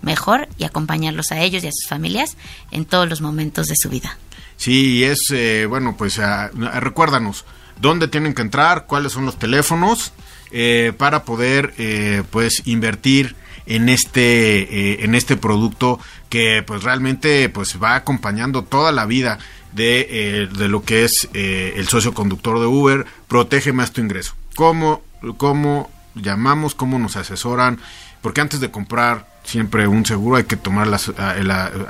[0.00, 2.36] mejor y acompañarlos a ellos y a sus familias
[2.70, 4.16] en todos los momentos de su vida.
[4.56, 7.44] Sí, es, eh, bueno, pues uh, recuérdanos,
[7.80, 8.86] ¿dónde tienen que entrar?
[8.86, 10.12] ¿Cuáles son los teléfonos?
[10.52, 13.34] Eh, para poder, eh, pues, invertir
[13.66, 19.40] en este, en este producto que, pues, realmente, pues, va acompañando toda la vida
[19.72, 23.04] de, de lo que es el socio conductor de Uber.
[23.26, 24.36] Protege más tu ingreso.
[24.54, 25.02] ¿Cómo
[25.36, 27.78] cómo llamamos, cómo nos asesoran,
[28.20, 31.00] porque antes de comprar siempre un seguro hay que tomar la,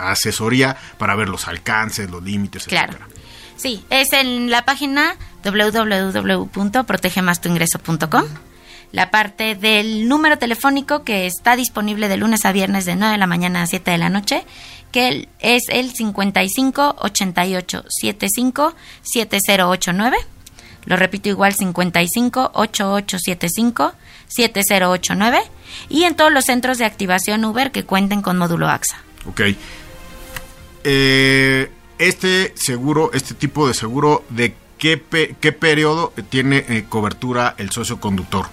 [0.01, 2.97] asesoría para ver los alcances, los límites, claro.
[3.57, 8.25] Sí, es en la página www.protegemastuingreso.com.
[8.91, 13.19] La parte del número telefónico que está disponible de lunes a viernes de 9 de
[13.19, 14.45] la mañana a 7 de la noche,
[14.91, 20.17] que es el 55 88 75 7089
[20.85, 23.93] lo repito igual 55 8875
[24.27, 25.41] 7089
[25.89, 28.97] y en todos los centros de activación Uber que cuenten con módulo AXA.
[29.27, 29.41] Ok.
[30.85, 35.01] Eh, este seguro, este tipo de seguro, ¿de qué,
[35.41, 38.47] qué periodo tiene eh, cobertura el socio conductor?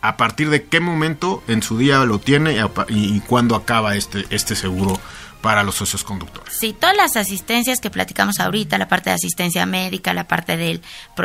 [0.00, 4.24] ¿A partir de qué momento en su día lo tiene y, y cuándo acaba este,
[4.30, 5.00] este seguro
[5.44, 6.54] para los socios conductores.
[6.54, 10.80] Sí, todas las asistencias que platicamos ahorita, la parte de asistencia médica, la parte del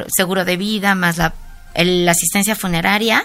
[0.10, 1.34] seguro de vida, más la,
[2.12, 3.23] asistencia funeraria,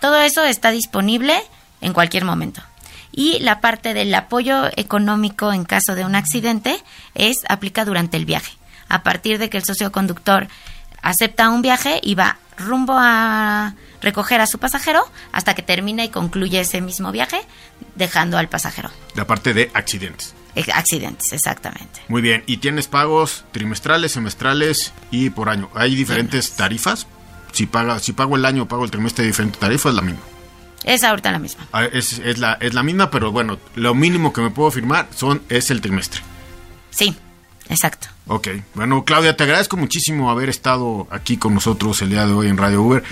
[0.00, 1.36] todo eso está disponible
[1.80, 2.62] en cualquier momento.
[3.10, 6.80] Y la parte del apoyo económico en caso de un accidente
[7.16, 8.52] es aplica durante el viaje.
[8.88, 10.46] A partir de que el socio conductor
[11.02, 16.08] acepta un viaje y va rumbo a recoger a su pasajero hasta que termina y
[16.10, 17.40] concluye ese mismo viaje
[17.96, 18.90] dejando al pasajero.
[19.16, 20.35] La parte de accidentes.
[20.72, 22.00] Accidentes, exactamente.
[22.08, 22.42] Muy bien.
[22.46, 25.68] ¿Y tienes pagos trimestrales, semestrales y por año?
[25.74, 27.06] ¿Hay diferentes tarifas?
[27.52, 30.20] Si, paga, si pago el año o pago el trimestre diferente tarifa, es la misma.
[30.84, 31.66] Es ahorita la misma.
[31.72, 35.08] Ah, es, es, la, es la misma, pero bueno, lo mínimo que me puedo firmar
[35.14, 36.20] son, es el trimestre.
[36.90, 37.16] Sí,
[37.68, 38.08] exacto.
[38.28, 42.48] Ok, bueno, Claudia, te agradezco muchísimo haber estado aquí con nosotros el día de hoy
[42.48, 43.02] en Radio Uber.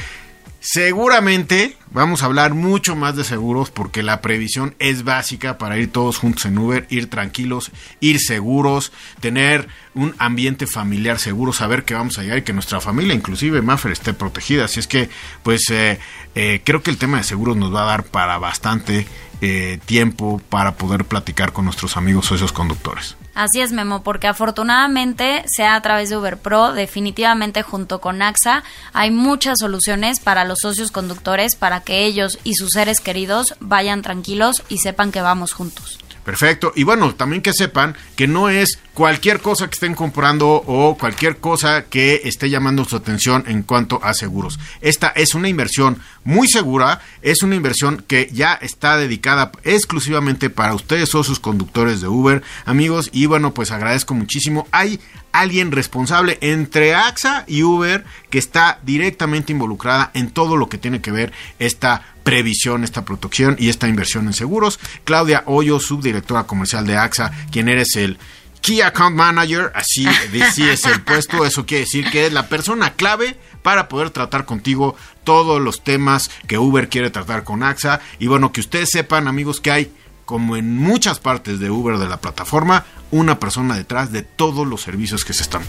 [0.67, 5.93] Seguramente vamos a hablar mucho más de seguros porque la previsión es básica para ir
[5.93, 11.93] todos juntos en Uber, ir tranquilos, ir seguros, tener un ambiente familiar seguro, saber que
[11.93, 14.65] vamos a llegar y que nuestra familia, inclusive Maffer, esté protegida.
[14.65, 15.11] Así es que,
[15.43, 15.99] pues, eh,
[16.35, 19.07] eh, creo que el tema de seguros nos va a dar para bastante
[19.43, 23.17] eh, tiempo para poder platicar con nuestros amigos socios conductores.
[23.35, 28.62] Así es, Memo, porque afortunadamente, sea a través de Uber Pro, definitivamente junto con AXA,
[28.92, 34.03] hay muchas soluciones para los socios conductores para que ellos y sus seres queridos vayan
[34.03, 35.99] tranquilos y sepan que vamos juntos.
[36.25, 36.73] Perfecto.
[36.75, 41.37] Y bueno, también que sepan que no es cualquier cosa que estén comprando o cualquier
[41.37, 44.59] cosa que esté llamando su atención en cuanto a seguros.
[44.81, 50.75] Esta es una inversión muy segura, es una inversión que ya está dedicada exclusivamente para
[50.75, 54.67] ustedes o sus conductores de Uber, amigos, y bueno, pues agradezco muchísimo.
[54.71, 55.01] Hay
[55.33, 61.01] alguien responsable entre AXA y Uber que está directamente involucrada en todo lo que tiene
[61.01, 64.81] que ver esta previsión, esta protección y esta inversión en seguros.
[65.05, 68.19] Claudia Hoyo, subdirectora comercial de AXA, quien eres el
[68.61, 73.39] Key Account Manager, así, es el puesto, eso quiere decir que es la persona clave
[73.63, 78.01] para poder tratar contigo todos los temas que Uber quiere tratar con AXA.
[78.19, 79.93] Y bueno, que ustedes sepan, amigos, que hay,
[80.25, 84.81] como en muchas partes de Uber de la plataforma, una persona detrás de todos los
[84.81, 85.63] servicios que se están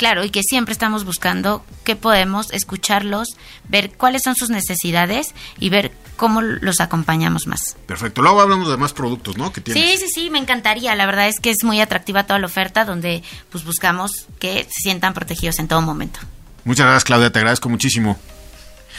[0.00, 3.36] Claro, y que siempre estamos buscando que podemos escucharlos,
[3.68, 7.76] ver cuáles son sus necesidades y ver cómo los acompañamos más.
[7.84, 8.22] Perfecto.
[8.22, 9.52] Luego hablamos de más productos, ¿no?
[9.52, 10.94] Que sí, sí, sí, me encantaría.
[10.94, 14.80] La verdad es que es muy atractiva toda la oferta donde pues buscamos que se
[14.84, 16.18] sientan protegidos en todo momento.
[16.64, 17.30] Muchas gracias, Claudia.
[17.30, 18.18] Te agradezco muchísimo.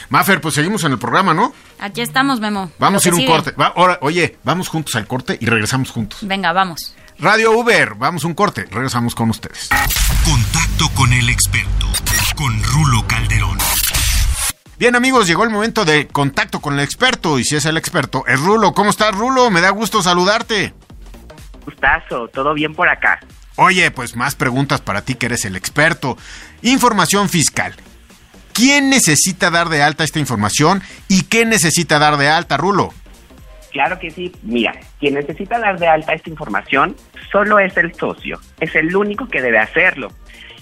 [0.09, 1.51] Mafer, pues seguimos en el programa, ¿no?
[1.79, 2.71] Aquí estamos, Memo.
[2.77, 3.53] Vamos a ir un corte.
[3.57, 6.19] ahora, oye, vamos juntos al corte y regresamos juntos.
[6.21, 6.93] Venga, vamos.
[7.21, 9.69] Radio Uber, vamos un corte, regresamos con ustedes.
[10.25, 11.85] Contacto con el experto,
[12.35, 13.59] con Rulo Calderón.
[14.79, 18.23] Bien amigos, llegó el momento de contacto con el experto y si es el experto
[18.25, 18.73] es Rulo.
[18.73, 19.51] ¿Cómo estás Rulo?
[19.51, 20.73] Me da gusto saludarte.
[21.63, 23.19] Gustazo, todo bien por acá.
[23.55, 26.17] Oye, pues más preguntas para ti que eres el experto.
[26.63, 27.75] Información fiscal.
[28.51, 32.95] ¿Quién necesita dar de alta esta información y qué necesita dar de alta, Rulo?
[33.71, 34.31] Claro que sí.
[34.43, 36.95] Mira, quien necesita dar de alta esta información
[37.31, 38.39] solo es el socio.
[38.59, 40.09] Es el único que debe hacerlo.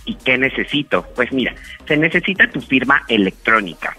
[0.05, 1.05] ¿Y qué necesito?
[1.15, 1.53] Pues mira,
[1.87, 3.95] se necesita tu firma electrónica,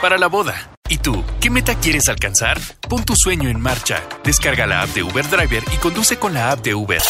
[0.00, 0.70] para la boda.
[0.88, 2.60] ¿Y tú, qué meta quieres alcanzar?
[2.88, 4.04] Pon tu sueño en marcha.
[4.22, 7.02] Descarga la app de Uber Driver y conduce con la app de Uber.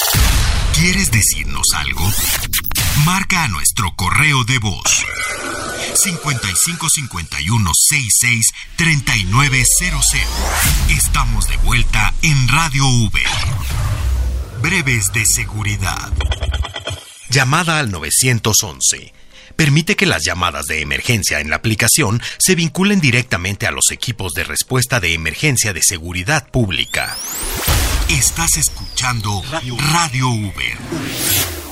[0.79, 2.07] ¿Quieres decirnos algo?
[3.07, 5.07] Marca a nuestro correo de voz
[5.95, 10.05] 5551 66 3900.
[10.91, 13.21] Estamos de vuelta en Radio V.
[14.61, 16.13] Breves de seguridad.
[17.31, 19.15] Llamada al 911
[19.57, 24.33] permite que las llamadas de emergencia en la aplicación se vinculen directamente a los equipos
[24.35, 27.17] de respuesta de emergencia de seguridad pública.
[28.09, 29.43] Estás escuchando
[29.93, 31.66] Radio, Uber.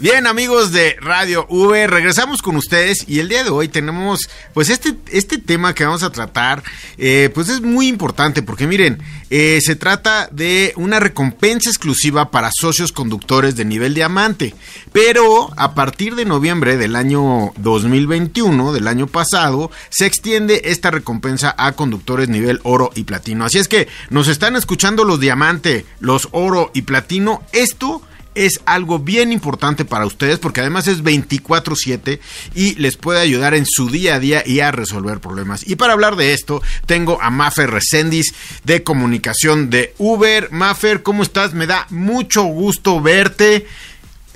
[0.00, 4.70] Bien amigos de Radio Uber, regresamos con ustedes y el día de hoy tenemos pues
[4.70, 6.62] este, este tema que vamos a tratar
[6.96, 12.50] eh, pues es muy importante porque miren eh, se trata de una recompensa exclusiva para
[12.50, 14.54] socios conductores de nivel diamante.
[14.90, 21.54] Pero a partir de noviembre del año 2021 del año pasado se extiende esta recompensa
[21.58, 23.44] a conductores nivel oro y platino.
[23.44, 27.42] Así es que nos están escuchando los diamante los oro y platino.
[27.52, 28.00] Esto
[28.46, 32.20] es algo bien importante para ustedes porque además es 24/7
[32.54, 35.68] y les puede ayudar en su día a día y a resolver problemas.
[35.68, 40.50] Y para hablar de esto, tengo a Mafer Recendis de comunicación de Uber.
[40.52, 41.52] Mafer, ¿cómo estás?
[41.52, 43.66] Me da mucho gusto verte.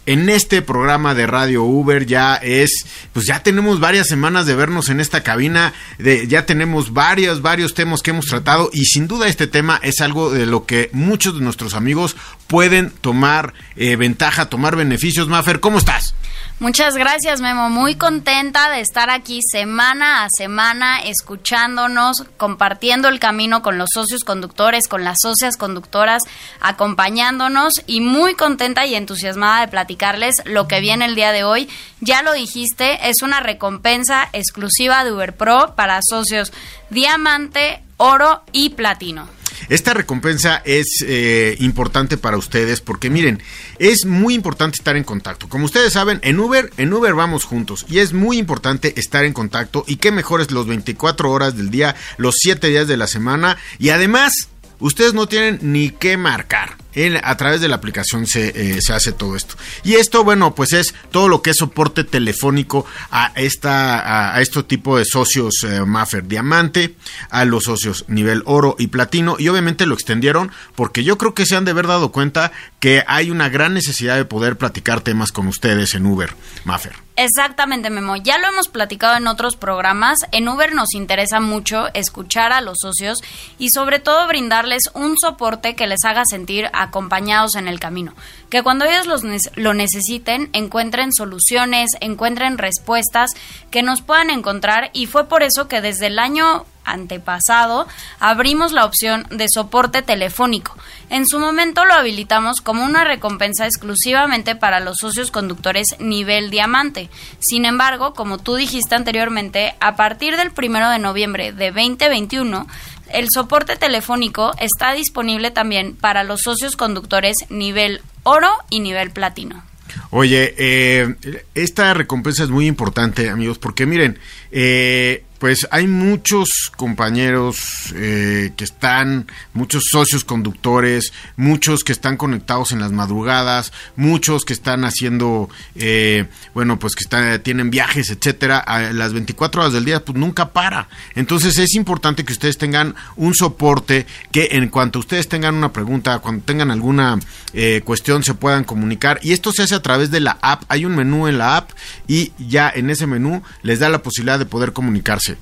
[0.07, 4.88] En este programa de Radio Uber ya es, pues ya tenemos varias semanas de vernos
[4.88, 9.29] en esta cabina, de, ya tenemos varios, varios temas que hemos tratado y sin duda
[9.29, 14.47] este tema es algo de lo que muchos de nuestros amigos pueden tomar eh, ventaja,
[14.47, 15.29] tomar beneficios.
[15.29, 16.14] Mafer, ¿cómo estás?
[16.61, 17.69] Muchas gracias, Memo.
[17.69, 24.23] Muy contenta de estar aquí semana a semana, escuchándonos, compartiendo el camino con los socios
[24.23, 26.22] conductores, con las socias conductoras,
[26.61, 31.68] acompañándonos y muy contenta y entusiasmada de platicarles lo que viene el día de hoy.
[32.01, 36.53] Ya lo dijiste, es una recompensa exclusiva de Uber Pro para socios
[36.89, 39.34] diamante, oro y platino.
[39.68, 43.42] Esta recompensa es eh, importante para ustedes porque miren,
[43.78, 45.48] es muy importante estar en contacto.
[45.48, 49.32] Como ustedes saben, en Uber, en Uber vamos juntos y es muy importante estar en
[49.32, 53.07] contacto y qué mejor es los 24 horas del día, los 7 días de la
[53.07, 54.48] semana y además
[54.81, 56.77] ustedes no tienen ni que marcar
[57.22, 59.57] a través de la aplicación se, eh, se, hace todo esto.
[59.83, 64.62] Y esto, bueno, pues es todo lo que es soporte telefónico a esta a, este
[64.62, 66.95] tipo de socios eh, Maffer Diamante,
[67.31, 71.47] a los socios nivel oro y platino, y obviamente lo extendieron porque yo creo que
[71.47, 75.33] se han de haber dado cuenta que hay una gran necesidad de poder platicar temas
[75.33, 77.03] con ustedes en Uber, Maffer.
[77.17, 78.17] Exactamente, Memo.
[78.17, 80.19] Ya lo hemos platicado en otros programas.
[80.33, 83.23] En Uber nos interesa mucho escuchar a los socios
[83.57, 88.15] y sobre todo brindarles un soporte que les haga sentir acompañados en el camino.
[88.51, 89.23] Que cuando ellos los,
[89.55, 93.31] lo necesiten encuentren soluciones, encuentren respuestas
[93.71, 97.87] que nos puedan encontrar y fue por eso que desde el año antepasado
[98.20, 100.76] abrimos la opción de soporte telefónico.
[101.11, 107.11] En su momento lo habilitamos como una recompensa exclusivamente para los socios conductores nivel diamante.
[107.41, 112.66] Sin embargo, como tú dijiste anteriormente, a partir del primero de noviembre de 2021
[113.11, 119.62] el soporte telefónico está disponible también para los socios conductores nivel oro y nivel platino.
[120.11, 121.14] Oye, eh,
[121.55, 124.18] esta recompensa es muy importante, amigos, porque miren,
[124.51, 132.72] eh, pues hay muchos compañeros eh, que están, muchos socios conductores, muchos que están conectados
[132.72, 138.57] en las madrugadas, muchos que están haciendo, eh, bueno, pues que están, tienen viajes, etcétera,
[138.59, 140.88] a las 24 horas del día, pues nunca para.
[141.14, 146.20] Entonces es importante que ustedes tengan un soporte que en cuanto ustedes tengan una pregunta,
[146.20, 147.18] cuando tengan alguna
[147.53, 149.20] eh, cuestión, se puedan comunicar.
[149.22, 150.62] Y esto se hace a través de la app.
[150.68, 151.72] Hay un menú en la app
[152.09, 155.34] y ya en ese menú les da la posibilidad de poder comunicarse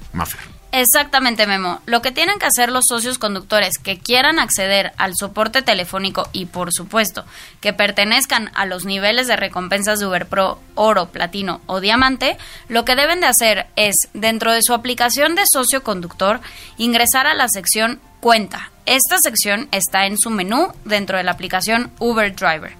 [0.75, 1.83] Exactamente, Memo.
[1.85, 6.47] Lo que tienen que hacer los socios conductores que quieran acceder al soporte telefónico y,
[6.47, 7.27] por supuesto,
[7.61, 12.39] que pertenezcan a los niveles de recompensas de Uber Pro, oro, platino o diamante,
[12.69, 16.41] lo que deben de hacer es, dentro de su aplicación de socio conductor,
[16.79, 18.71] ingresar a la sección Cuenta.
[18.87, 22.73] Esta sección está en su menú dentro de la aplicación Uber Driver.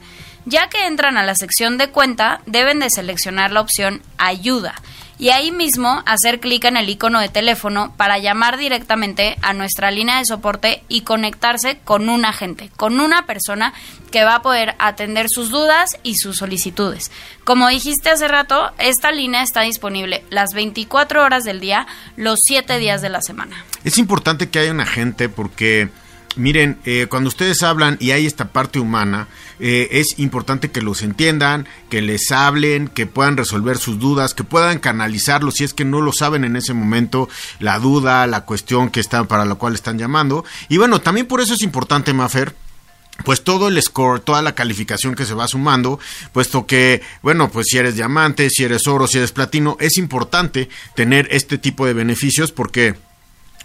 [0.47, 4.77] Ya que entran a la sección de cuenta, deben de seleccionar la opción Ayuda
[5.19, 9.91] y ahí mismo hacer clic en el icono de teléfono para llamar directamente a nuestra
[9.91, 13.73] línea de soporte y conectarse con un agente, con una persona
[14.11, 17.11] que va a poder atender sus dudas y sus solicitudes.
[17.45, 21.87] Como dijiste hace rato, esta línea está disponible las 24 horas del día,
[22.17, 23.65] los 7 días de la semana.
[23.85, 25.89] Es importante que haya un agente porque
[26.37, 29.29] miren, eh, cuando ustedes hablan y hay esta parte humana,
[29.61, 34.45] eh, es importante que los entiendan, que les hablen, que puedan resolver sus dudas, que
[34.45, 37.29] puedan canalizarlo si es que no lo saben en ese momento,
[37.61, 40.45] la duda, la cuestión que está para la cual están llamando.
[40.69, 42.55] Y bueno, también por eso es importante, Mafer,
[43.25, 46.01] pues todo el score, toda la calificación que se va sumando,
[46.33, 50.69] puesto que, bueno, pues si eres diamante, si eres oro, si eres platino, es importante
[50.95, 52.97] tener este tipo de beneficios porque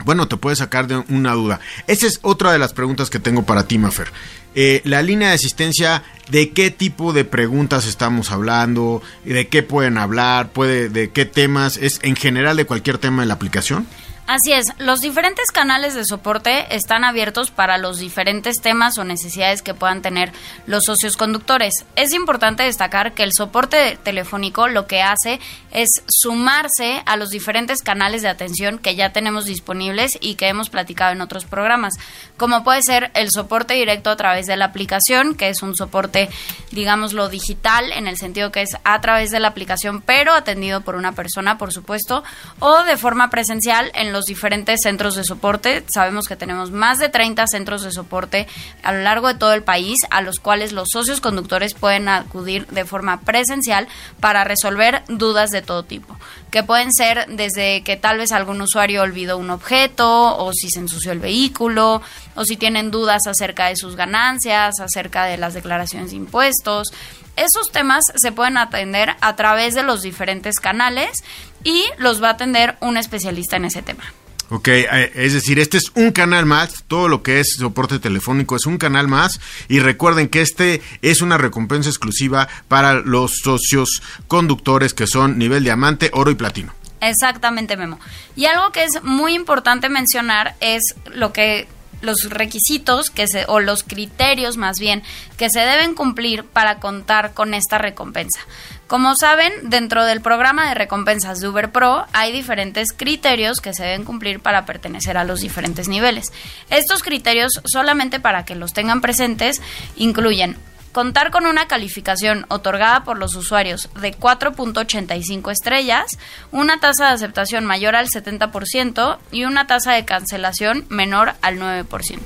[0.05, 1.59] bueno, te puede sacar de una duda.
[1.87, 4.11] Esa es otra de las preguntas que tengo para ti, Mafer.
[4.55, 9.01] Eh, la línea de asistencia, ¿de qué tipo de preguntas estamos hablando?
[9.23, 10.51] ¿De qué pueden hablar?
[10.51, 11.77] ¿Puede, ¿De qué temas?
[11.77, 13.85] ¿Es en general de cualquier tema de la aplicación?
[14.27, 19.61] Así es, los diferentes canales de soporte están abiertos para los diferentes temas o necesidades
[19.61, 20.33] que puedan tener
[20.65, 21.85] los socios conductores.
[21.95, 25.39] Es importante destacar que el soporte telefónico lo que hace
[25.71, 30.69] es sumarse a los diferentes canales de atención que ya tenemos disponibles y que hemos
[30.69, 31.93] platicado en otros programas,
[32.35, 36.27] como puede ser el soporte directo a través de la aplicación, que es un soporte,
[36.71, 40.95] digámoslo, digital, en el sentido que es a través de la aplicación, pero atendido por
[40.95, 42.25] una persona, por supuesto,
[42.59, 45.83] o de forma presencial en los diferentes centros de soporte.
[45.93, 48.47] Sabemos que tenemos más de 30 centros de soporte
[48.83, 52.67] a lo largo de todo el país, a los cuales los socios conductores pueden acudir
[52.67, 53.87] de forma presencial
[54.19, 56.17] para resolver dudas de todo tipo,
[56.51, 60.79] que pueden ser desde que tal vez algún usuario olvidó un objeto o si se
[60.79, 62.01] ensució el vehículo
[62.35, 66.91] o si tienen dudas acerca de sus ganancias, acerca de las declaraciones de impuestos,
[67.37, 71.23] esos temas se pueden atender a través de los diferentes canales
[71.63, 74.03] y los va a atender un especialista en ese tema.
[74.49, 78.55] Ok, eh, es decir, este es un canal más, todo lo que es soporte telefónico
[78.55, 84.01] es un canal más y recuerden que este es una recompensa exclusiva para los socios
[84.27, 86.73] conductores que son nivel diamante, oro y platino.
[87.01, 87.99] Exactamente, Memo.
[88.35, 91.67] Y algo que es muy importante mencionar es lo que
[92.01, 95.03] los requisitos que se o los criterios más bien
[95.37, 98.39] que se deben cumplir para contar con esta recompensa.
[98.87, 103.83] Como saben, dentro del programa de recompensas de Uber Pro hay diferentes criterios que se
[103.83, 106.31] deben cumplir para pertenecer a los diferentes niveles.
[106.69, 109.61] Estos criterios, solamente para que los tengan presentes,
[109.97, 110.57] incluyen
[110.97, 116.17] contar con una calificación otorgada por los usuarios de 4.85 estrellas,
[116.51, 122.17] una tasa de aceptación mayor al 70% y una tasa de cancelación menor al 9%.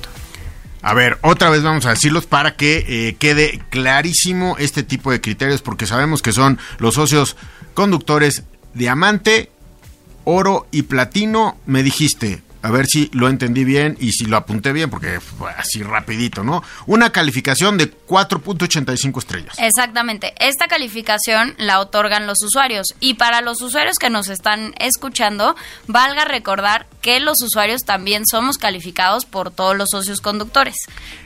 [0.80, 5.20] A ver, otra vez vamos a decirlos para que eh, quede clarísimo este tipo de
[5.20, 7.36] criterios, porque sabemos que son los socios
[7.74, 9.50] conductores diamante,
[10.24, 11.58] oro y platino.
[11.66, 15.18] Me dijiste, a ver si lo entendí bien y si lo apunté bien, porque
[15.56, 16.62] así rapidito, ¿no?
[16.86, 19.56] Una calificación de 4.85 estrellas.
[19.58, 20.32] Exactamente.
[20.38, 22.86] Esta calificación la otorgan los usuarios.
[23.00, 25.56] Y para los usuarios que nos están escuchando,
[25.88, 30.76] valga recordar que los usuarios también somos calificados por todos los socios conductores.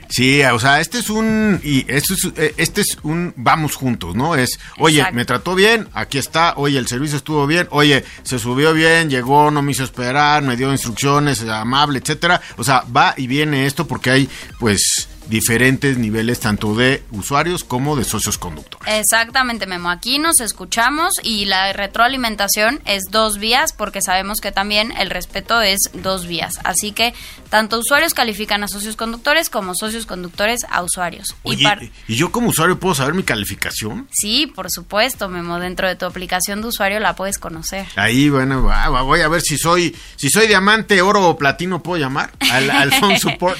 [0.08, 4.14] Sí, o sea, este es un y este es, eh, este es un vamos juntos,
[4.14, 4.34] ¿no?
[4.34, 5.16] Es, oye, Exacto.
[5.16, 9.50] me trató bien, aquí está, oye, el servicio estuvo bien, oye, se subió bien, llegó,
[9.50, 12.40] no me hizo esperar, me dio instrucciones, amable, etcétera.
[12.56, 14.28] O sea, va y viene esto porque hay
[14.58, 18.86] pues diferentes niveles tanto de usuarios como de socios conductores.
[19.00, 19.90] Exactamente, Memo.
[19.90, 25.60] Aquí nos escuchamos y la retroalimentación es dos vías porque sabemos que también el respeto
[25.60, 26.60] es dos vías.
[26.64, 27.14] Así que
[27.50, 31.34] tanto usuarios califican a socios conductores como socios conductores a usuarios.
[31.44, 34.08] y Oye, par- ¿y yo como usuario puedo saber mi calificación?
[34.12, 35.58] Sí, por supuesto, Memo.
[35.58, 37.86] Dentro de tu aplicación de usuario la puedes conocer.
[37.96, 41.82] Ahí, bueno, va- va- voy a ver si soy si soy diamante, oro o platino,
[41.82, 42.32] ¿puedo llamar?
[42.50, 43.58] Al, al phone support.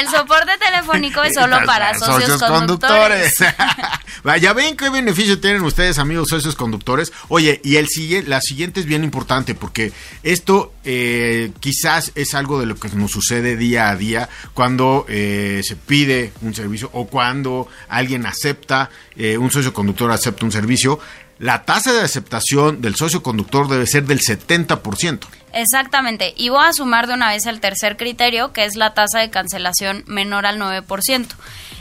[0.00, 3.34] El soporte telefónico es solo para socios, conductores.
[4.26, 7.12] Va, ya ven qué beneficio tienen ustedes, amigos socios conductores.
[7.28, 7.86] Oye, y el
[8.26, 13.13] la siguiente es bien importante porque esto eh, quizás es algo de lo que nos
[13.14, 19.38] sucede día a día cuando eh, se pide un servicio o cuando alguien acepta, eh,
[19.38, 20.98] un socio conductor acepta un servicio.
[21.38, 25.20] La tasa de aceptación del socio conductor debe ser del 70%.
[25.52, 26.34] Exactamente.
[26.36, 29.30] Y voy a sumar de una vez el tercer criterio, que es la tasa de
[29.30, 31.28] cancelación menor al 9%.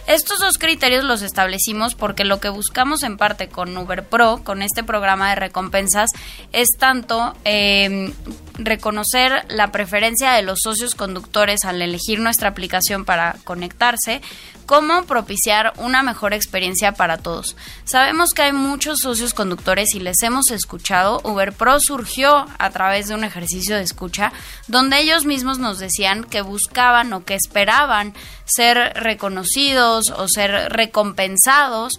[0.06, 4.62] Estos dos criterios los establecimos porque lo que buscamos en parte con Uber Pro, con
[4.62, 6.10] este programa de recompensas,
[6.52, 8.14] es tanto eh,
[8.56, 14.22] reconocer la preferencia de los socios conductores al elegir nuestra aplicación para conectarse,
[14.66, 17.56] como propiciar una mejor experiencia para todos.
[17.86, 21.22] Sabemos que hay muchos socios conductores y les hemos escuchado.
[21.24, 24.32] Uber Pro surgió a través de un ejercicio de escucha
[24.68, 28.14] donde ellos mismos nos decían que buscaban o que esperaban
[28.46, 31.94] ser reconocidos o ser recompensados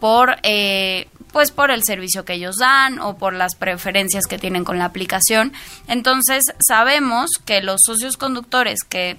[0.00, 4.64] por eh, pues por el servicio que ellos dan o por las preferencias que tienen
[4.64, 5.52] con la aplicación.
[5.86, 9.16] Entonces sabemos que los socios conductores que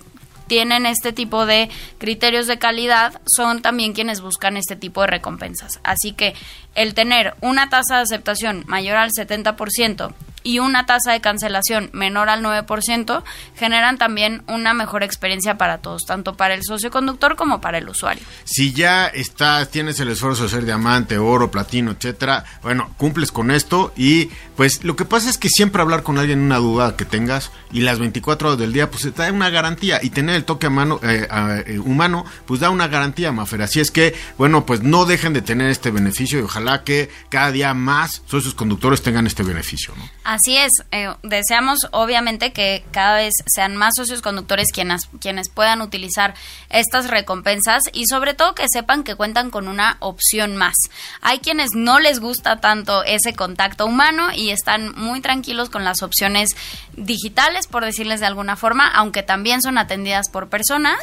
[0.48, 5.80] tienen este tipo de criterios de calidad son también quienes buscan este tipo de recompensas.
[5.84, 6.34] Así que
[6.76, 10.14] el tener una tasa de aceptación mayor al 70%
[10.44, 13.24] y una tasa de cancelación menor al 9%
[13.56, 17.90] generan también una mejor experiencia para todos, tanto para el socio conductor como para el
[17.90, 18.24] usuario.
[18.44, 23.52] Si ya estás, tienes el esfuerzo de ser diamante, oro, platino, etcétera, bueno, cumples con
[23.52, 24.30] esto y
[24.62, 27.80] pues lo que pasa es que siempre hablar con alguien una duda que tengas y
[27.82, 30.70] las 24 horas del día pues te da una garantía y tener el toque a
[30.70, 31.28] mano, eh,
[31.66, 33.64] eh, humano pues da una garantía, Mafer.
[33.64, 37.52] Así es que, bueno, pues no dejen de tener este beneficio y ojalá que cada
[37.52, 40.08] día más socios conductores tengan este beneficio, ¿no?
[40.24, 45.82] Así es, eh, deseamos obviamente que cada vez sean más socios conductores quienes, quienes puedan
[45.82, 46.36] utilizar
[46.70, 50.76] estas recompensas y sobre todo que sepan que cuentan con una opción más.
[51.22, 56.02] Hay quienes no les gusta tanto ese contacto humano y están muy tranquilos con las
[56.02, 56.56] opciones
[56.96, 61.00] digitales, por decirles de alguna forma, aunque también son atendidas por personas,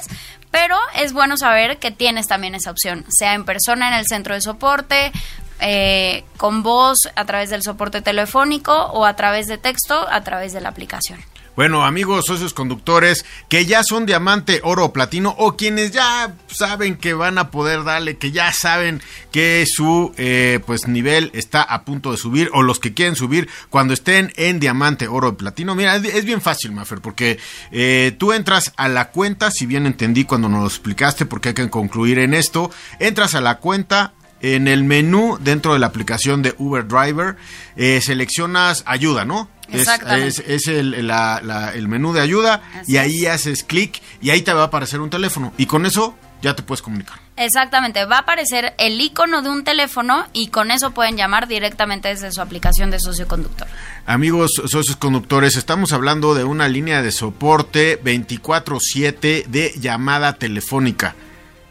[0.50, 4.34] pero es bueno saber que tienes también esa opción, sea en persona en el centro
[4.34, 5.12] de soporte,
[5.60, 10.52] eh, con voz a través del soporte telefónico o a través de texto a través
[10.52, 11.18] de la aplicación.
[11.58, 16.96] Bueno, amigos socios conductores que ya son diamante, oro o platino o quienes ya saben
[16.96, 19.02] que van a poder darle, que ya saben
[19.32, 23.48] que su eh, pues nivel está a punto de subir o los que quieren subir
[23.70, 25.74] cuando estén en diamante, oro o platino.
[25.74, 27.40] Mira, es, bien fácil, Mafer, porque
[27.72, 31.54] eh, tú entras a la cuenta, si bien entendí cuando nos lo explicaste, porque hay
[31.56, 36.40] que concluir en esto, entras a la cuenta en el menú dentro de la aplicación
[36.40, 37.34] de Uber Driver,
[37.74, 39.50] eh, seleccionas ayuda, ¿no?
[39.70, 40.26] Es, Exactamente.
[40.28, 44.30] es- es el, la- la- el menú de ayuda Así y ahí haces clic y
[44.30, 47.18] ahí te va a aparecer un teléfono y con eso ya te puedes comunicar.
[47.36, 52.08] Exactamente, va a aparecer el icono de un teléfono y con eso pueden llamar directamente
[52.08, 53.66] desde su aplicación de socio conductor.
[54.06, 61.14] Amigos socios conductores, estamos hablando de una línea de soporte 24/7 de llamada telefónica,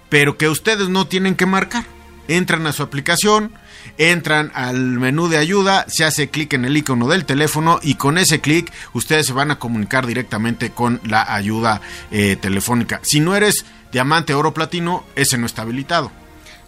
[0.09, 1.85] pero que ustedes no tienen que marcar.
[2.27, 3.51] Entran a su aplicación,
[3.97, 8.17] entran al menú de ayuda, se hace clic en el icono del teléfono y con
[8.17, 12.99] ese clic ustedes se van a comunicar directamente con la ayuda eh, telefónica.
[13.03, 16.11] Si no eres diamante, oro, platino, ese no está habilitado.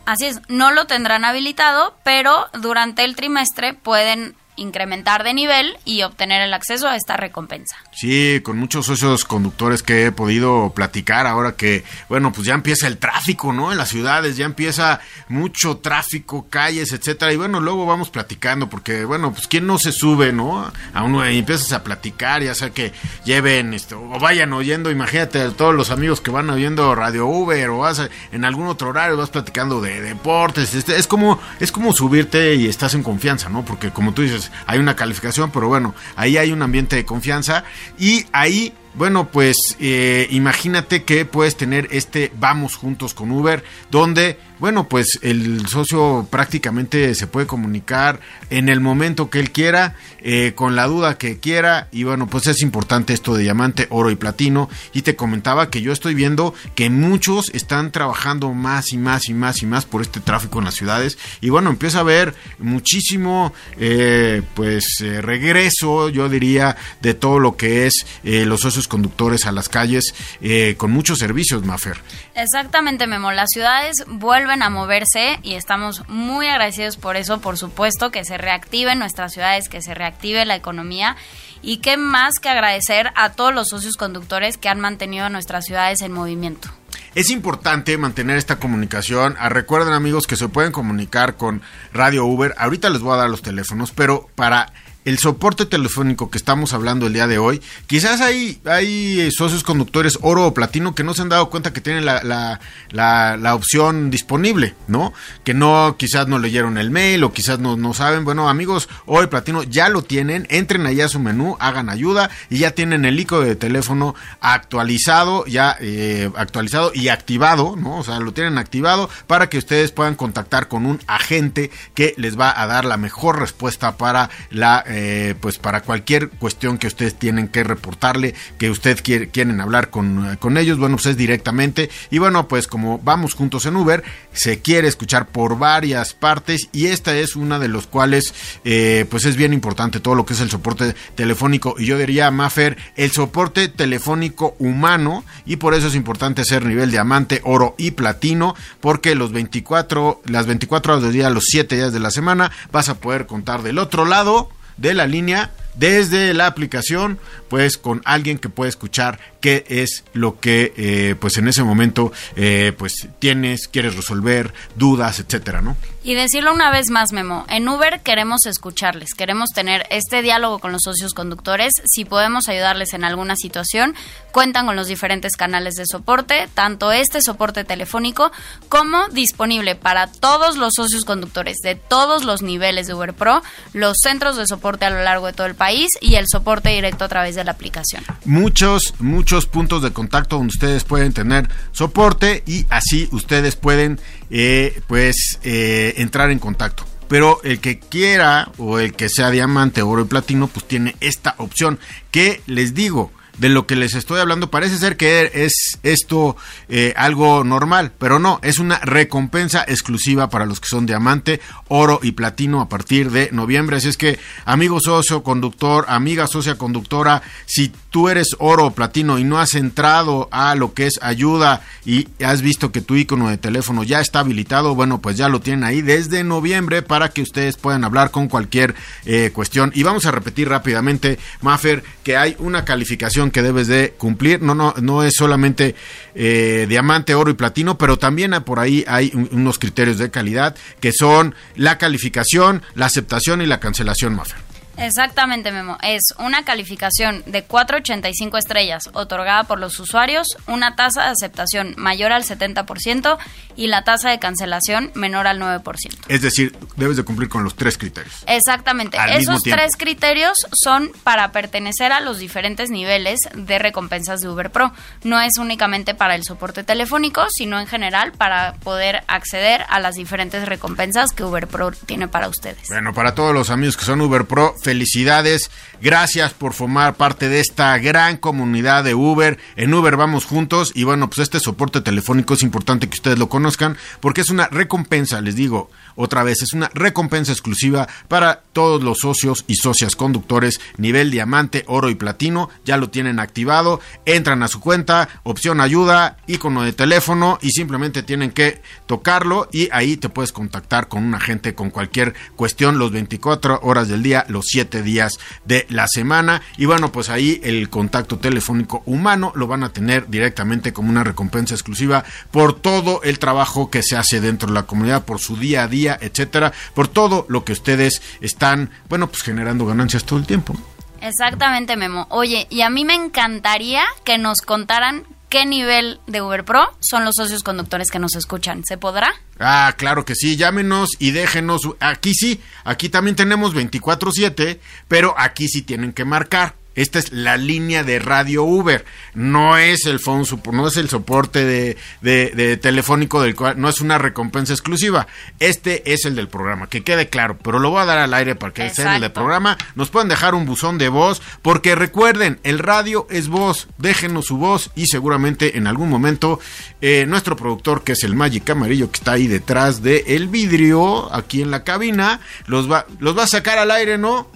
[0.05, 6.03] Así es, no lo tendrán habilitado, pero durante el trimestre pueden incrementar de nivel y
[6.03, 7.78] obtener el acceso a esta recompensa.
[7.91, 12.88] Sí, con muchos socios conductores que he podido platicar ahora que, bueno, pues ya empieza
[12.88, 13.72] el tráfico, ¿no?
[13.72, 17.34] En las ciudades ya empieza mucho tráfico, calles, etcétera.
[17.34, 20.72] Y bueno, luego vamos platicando porque, bueno, pues quién no se sube, ¿no?
[20.93, 22.91] A uno y empiezas a platicar, ya sea que
[23.26, 27.80] lleven esto o vayan oyendo, imagínate todos los amigos que van oyendo Radio Uber o
[27.80, 31.93] vas a- en algún otro horario vas platicando de deportes, este, es como es como
[31.93, 33.64] subirte y estás en confianza, ¿no?
[33.66, 37.64] Porque como tú dices, hay una calificación, pero bueno, ahí hay un ambiente de confianza
[37.97, 44.38] y ahí bueno, pues eh, imagínate que puedes tener este Vamos Juntos con Uber, donde,
[44.60, 48.20] bueno, pues el socio prácticamente se puede comunicar
[48.50, 52.48] en el momento que él quiera, eh, con la duda que quiera, y bueno, pues
[52.48, 54.70] es importante esto de diamante, oro y platino.
[54.92, 59.34] Y te comentaba que yo estoy viendo que muchos están trabajando más y más y
[59.34, 63.54] más y más por este tráfico en las ciudades, y bueno, empieza a haber muchísimo,
[63.78, 69.52] eh, pues, eh, regreso, yo diría, de todo lo que es los socios conductores a
[69.52, 72.00] las calles eh, con muchos servicios, Mafer.
[72.36, 73.32] Exactamente, Memo.
[73.32, 78.38] Las ciudades vuelven a moverse y estamos muy agradecidos por eso, por supuesto, que se
[78.38, 81.16] reactiven nuestras ciudades, que se reactive la economía
[81.62, 85.66] y qué más que agradecer a todos los socios conductores que han mantenido a nuestras
[85.66, 86.70] ciudades en movimiento.
[87.16, 89.36] Es importante mantener esta comunicación.
[89.40, 91.62] Ah, Recuerden amigos que se pueden comunicar con
[91.92, 92.54] Radio Uber.
[92.58, 94.72] Ahorita les voy a dar los teléfonos, pero para
[95.10, 99.64] el soporte telefónico que estamos hablando el día de hoy, quizás hay, hay eh, socios
[99.64, 102.60] conductores oro o platino que no se han dado cuenta que tienen la, la,
[102.91, 105.12] la, la opción disponible, ¿no?
[105.43, 108.24] Que no, quizás no leyeron el mail o quizás no, no saben.
[108.24, 110.45] Bueno, amigos, oro y platino ya lo tienen.
[110.51, 115.43] Entren allá a su menú, hagan ayuda y ya tienen el icono de teléfono actualizado,
[115.47, 117.97] ya eh, actualizado y activado, ¿no?
[117.97, 122.39] O sea, lo tienen activado para que ustedes puedan contactar con un agente que les
[122.39, 124.99] va a dar la mejor respuesta para la eh,
[125.39, 130.38] pues para cualquier cuestión que ustedes tienen que reportarle, que usted quiere, quieren hablar con,
[130.38, 131.89] con ellos, bueno, pues es directamente.
[132.10, 136.88] Y bueno, pues como vamos juntos en Uber, se quiere escuchar por varias partes y
[136.88, 138.34] esta es una de los cuales
[138.64, 142.32] eh, pues es bien importante todo lo que es el soporte telefónico y yo diría,
[142.32, 147.91] Mafer, el soporte telefónico humano y por eso es importante ser nivel diamante, oro y
[147.91, 152.52] platino porque los 24, las 24 horas del día, los 7 días de la semana
[152.72, 154.50] vas a poder contar del otro lado
[154.80, 155.50] de la línea
[155.80, 161.38] desde la aplicación, pues con alguien que puede escuchar qué es lo que eh, pues
[161.38, 165.78] en ese momento eh, pues tienes, quieres resolver, dudas, etcétera, ¿no?
[166.04, 170.72] Y decirlo una vez más, Memo, en Uber queremos escucharles, queremos tener este diálogo con
[170.72, 171.74] los socios conductores.
[171.86, 173.96] Si podemos ayudarles en alguna situación,
[174.32, 178.32] cuentan con los diferentes canales de soporte, tanto este soporte telefónico
[178.68, 183.42] como disponible para todos los socios conductores de todos los niveles de Uber Pro,
[183.74, 185.69] los centros de soporte a lo largo de todo el país
[186.02, 188.04] y el soporte directo a través de la aplicación.
[188.26, 194.00] Muchos, muchos puntos de contacto donde ustedes pueden tener soporte y así ustedes pueden
[194.30, 196.86] eh, pues eh, entrar en contacto.
[197.08, 201.36] Pero el que quiera o el que sea diamante, oro y platino, pues tiene esta
[201.38, 201.80] opción
[202.12, 203.12] que les digo.
[203.40, 206.36] De lo que les estoy hablando parece ser que es esto
[206.68, 212.02] eh, algo normal, pero no, es una recompensa exclusiva para los que son diamante, oro
[212.04, 213.78] y platino a partir de noviembre.
[213.78, 219.18] Así es que, amigo socio conductor, amiga socia conductora, si tú eres oro o platino
[219.18, 223.30] y no has entrado a lo que es ayuda y has visto que tu icono
[223.30, 227.22] de teléfono ya está habilitado, bueno, pues ya lo tienen ahí desde noviembre para que
[227.22, 228.76] ustedes puedan hablar con cualquier
[229.06, 229.72] eh, cuestión.
[229.74, 234.42] Y vamos a repetir rápidamente, Maffer, que hay una calificación que debes de cumplir.
[234.42, 235.76] No, no, no es solamente
[236.16, 240.56] eh, diamante, oro y platino, pero también por ahí hay un, unos criterios de calidad
[240.80, 244.49] que son la calificación, la aceptación y la cancelación, Maffer.
[244.80, 245.78] Exactamente, Memo.
[245.84, 252.12] Es una calificación de 4.85 estrellas otorgada por los usuarios, una tasa de aceptación mayor
[252.12, 253.18] al 70%
[253.56, 255.64] y la tasa de cancelación menor al 9%.
[256.08, 258.24] Es decir, debes de cumplir con los tres criterios.
[258.26, 258.98] Exactamente.
[258.98, 264.50] Al Esos tres criterios son para pertenecer a los diferentes niveles de recompensas de Uber
[264.50, 264.72] Pro.
[265.04, 269.96] No es únicamente para el soporte telefónico, sino en general para poder acceder a las
[269.96, 272.70] diferentes recompensas que Uber Pro tiene para ustedes.
[272.70, 275.50] Bueno, para todos los amigos que son Uber Pro, felicidades.
[275.82, 279.40] Gracias por formar parte de esta gran comunidad de Uber.
[279.56, 283.30] En Uber vamos juntos y bueno, pues este soporte telefónico es importante que ustedes lo
[283.30, 288.84] conozcan porque es una recompensa, les digo otra vez, es una recompensa exclusiva para todos
[288.84, 292.50] los socios y socias conductores nivel diamante, oro y platino.
[292.64, 293.82] Ya lo tienen activado.
[294.06, 299.70] Entran a su cuenta, opción ayuda, icono de teléfono y simplemente tienen que tocarlo y
[299.72, 304.26] ahí te puedes contactar con un agente con cualquier cuestión los 24 horas del día,
[304.30, 306.41] los 7 días de la semana.
[306.57, 311.03] Y bueno, pues ahí el contacto telefónico humano lo van a tener directamente como una
[311.03, 315.38] recompensa exclusiva por todo el trabajo que se hace dentro de la comunidad, por su
[315.38, 320.20] día a día, etcétera, por todo lo que ustedes están, bueno, pues generando ganancias todo
[320.20, 320.55] el tiempo.
[321.01, 322.07] Exactamente, Memo.
[322.10, 327.06] Oye, y a mí me encantaría que nos contaran qué nivel de Uber Pro son
[327.06, 328.64] los socios conductores que nos escuchan.
[328.66, 329.14] ¿Se podrá?
[329.40, 331.62] Ah, claro que sí, llámenos y déjenos.
[331.80, 336.56] Aquí sí, aquí también tenemos 24-7, pero aquí sí tienen que marcar.
[336.76, 341.44] Esta es la línea de radio Uber, no es el phone no es el soporte
[341.44, 345.08] de, de- de telefónico del cual no es una recompensa exclusiva.
[345.40, 348.36] Este es el del programa, que quede claro, pero lo voy a dar al aire
[348.36, 349.58] para que sea el del programa.
[349.76, 353.68] Nos pueden dejar un buzón de voz, porque recuerden, el radio es voz.
[353.78, 356.40] Déjenos su voz y seguramente en algún momento
[356.82, 361.42] eh, nuestro productor, que es el Magic Amarillo, que está ahí detrás del vidrio, aquí
[361.42, 364.30] en la cabina, los va, los va a sacar al aire, ¿no?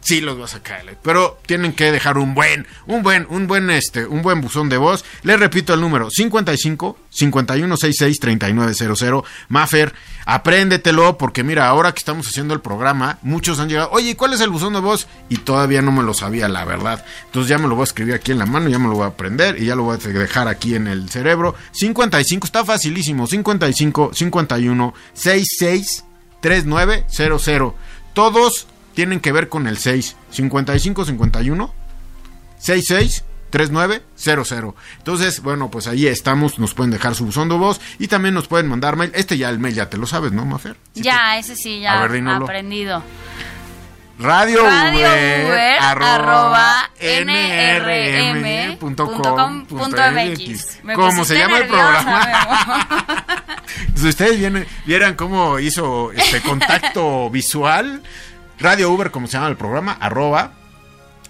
[0.00, 3.68] Sí, los va a sacar, pero tienen que dejar un buen, un buen, un buen,
[3.68, 5.04] este, un buen buzón de voz.
[5.22, 9.24] Les repito el número 55 5166 3900.
[9.48, 9.92] Maffer,
[10.24, 14.40] apréndetelo porque mira, ahora que estamos haciendo el programa, muchos han llegado, oye, ¿cuál es
[14.40, 15.08] el buzón de voz?
[15.28, 17.04] Y todavía no me lo sabía, la verdad.
[17.26, 19.04] Entonces ya me lo voy a escribir aquí en la mano, ya me lo voy
[19.04, 21.54] a aprender y ya lo voy a dejar aquí en el cerebro.
[21.72, 26.04] 55, está facilísimo, 55 51 66
[26.40, 27.74] 3900.
[28.14, 28.66] Todos
[28.98, 30.16] tienen que ver con el 6.
[30.32, 31.72] 55 51
[32.58, 34.74] 66 3900.
[34.98, 36.58] Entonces, bueno, pues ahí estamos.
[36.58, 39.12] Nos pueden dejar su buzón de voz y también nos pueden mandar mail.
[39.14, 40.76] Este ya el mail ya te lo sabes, ¿no, Mafer?
[40.94, 43.04] Sí ya, ese sí, ya ver, aprendido.
[44.18, 46.90] Radio, Radio Uber, Uber, arroba, arroba,
[49.30, 50.82] nrm.com.mx.
[50.82, 53.04] Me ¿Cómo pusiste se llama el programa?
[53.94, 58.02] Si ustedes vienen- vieran cómo hizo este contacto visual,
[58.60, 60.57] Radio Uber, como se llama el programa, arroba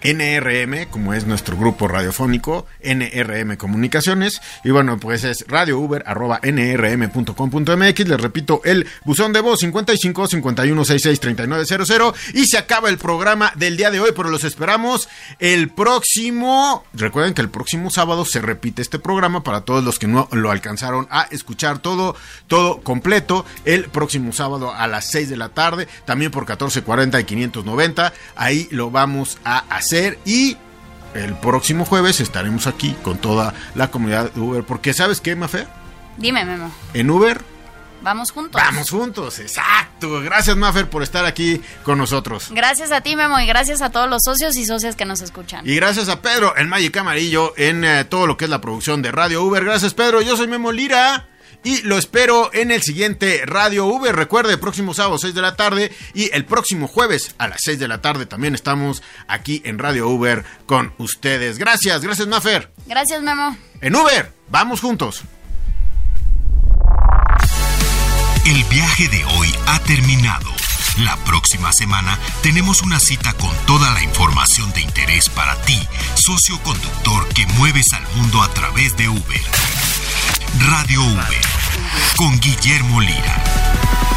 [0.03, 4.41] NRM, como es nuestro grupo radiofónico, NRM Comunicaciones.
[4.65, 8.09] Y bueno, pues es radio Uber, arroba nrm.com.mx.
[8.09, 12.15] Les repito, el buzón de voz 55 51 66 3900.
[12.35, 15.09] Y se acaba el programa del día de hoy, pero los esperamos
[15.41, 16.85] el próximo.
[16.93, 20.51] Recuerden que el próximo sábado se repite este programa para todos los que no lo
[20.51, 22.15] alcanzaron a escuchar todo,
[22.47, 23.45] todo completo.
[23.65, 28.13] El próximo sábado a las 6 de la tarde, también por 1440 y 590.
[28.37, 29.88] Ahí lo vamos a hacer
[30.25, 30.57] y
[31.15, 34.65] el próximo jueves estaremos aquí con toda la comunidad de Uber.
[34.65, 35.67] Porque, ¿sabes qué, Mafer?
[36.17, 36.73] Dime, Memo.
[36.95, 37.41] En Uber
[38.01, 38.61] Vamos juntos.
[38.63, 40.21] vamos juntos, exacto.
[40.23, 42.49] Gracias, Mafer, por estar aquí con nosotros.
[42.53, 45.69] Gracias a ti, Memo, y gracias a todos los socios y socias que nos escuchan.
[45.69, 49.03] Y gracias a Pedro, el Magic Amarillo, en eh, todo lo que es la producción
[49.03, 49.65] de Radio Uber.
[49.65, 50.23] Gracias, Pedro.
[50.23, 51.27] Yo soy Memo Lira.
[51.65, 54.15] Y lo espero en el siguiente Radio Uber.
[54.15, 57.79] Recuerde, el próximo sábado 6 de la tarde y el próximo jueves a las 6
[57.79, 61.59] de la tarde también estamos aquí en Radio Uber con ustedes.
[61.59, 62.71] Gracias, gracias Mafer.
[62.87, 63.57] Gracias, Memo.
[63.81, 65.23] En Uber, vamos juntos.
[68.47, 70.51] El viaje de hoy ha terminado.
[71.01, 75.79] La próxima semana tenemos una cita con toda la información de interés para ti,
[76.15, 79.43] socio conductor que mueves al mundo a través de Uber.
[80.57, 81.41] Radio Uber
[82.17, 84.08] con Guillermo Lira.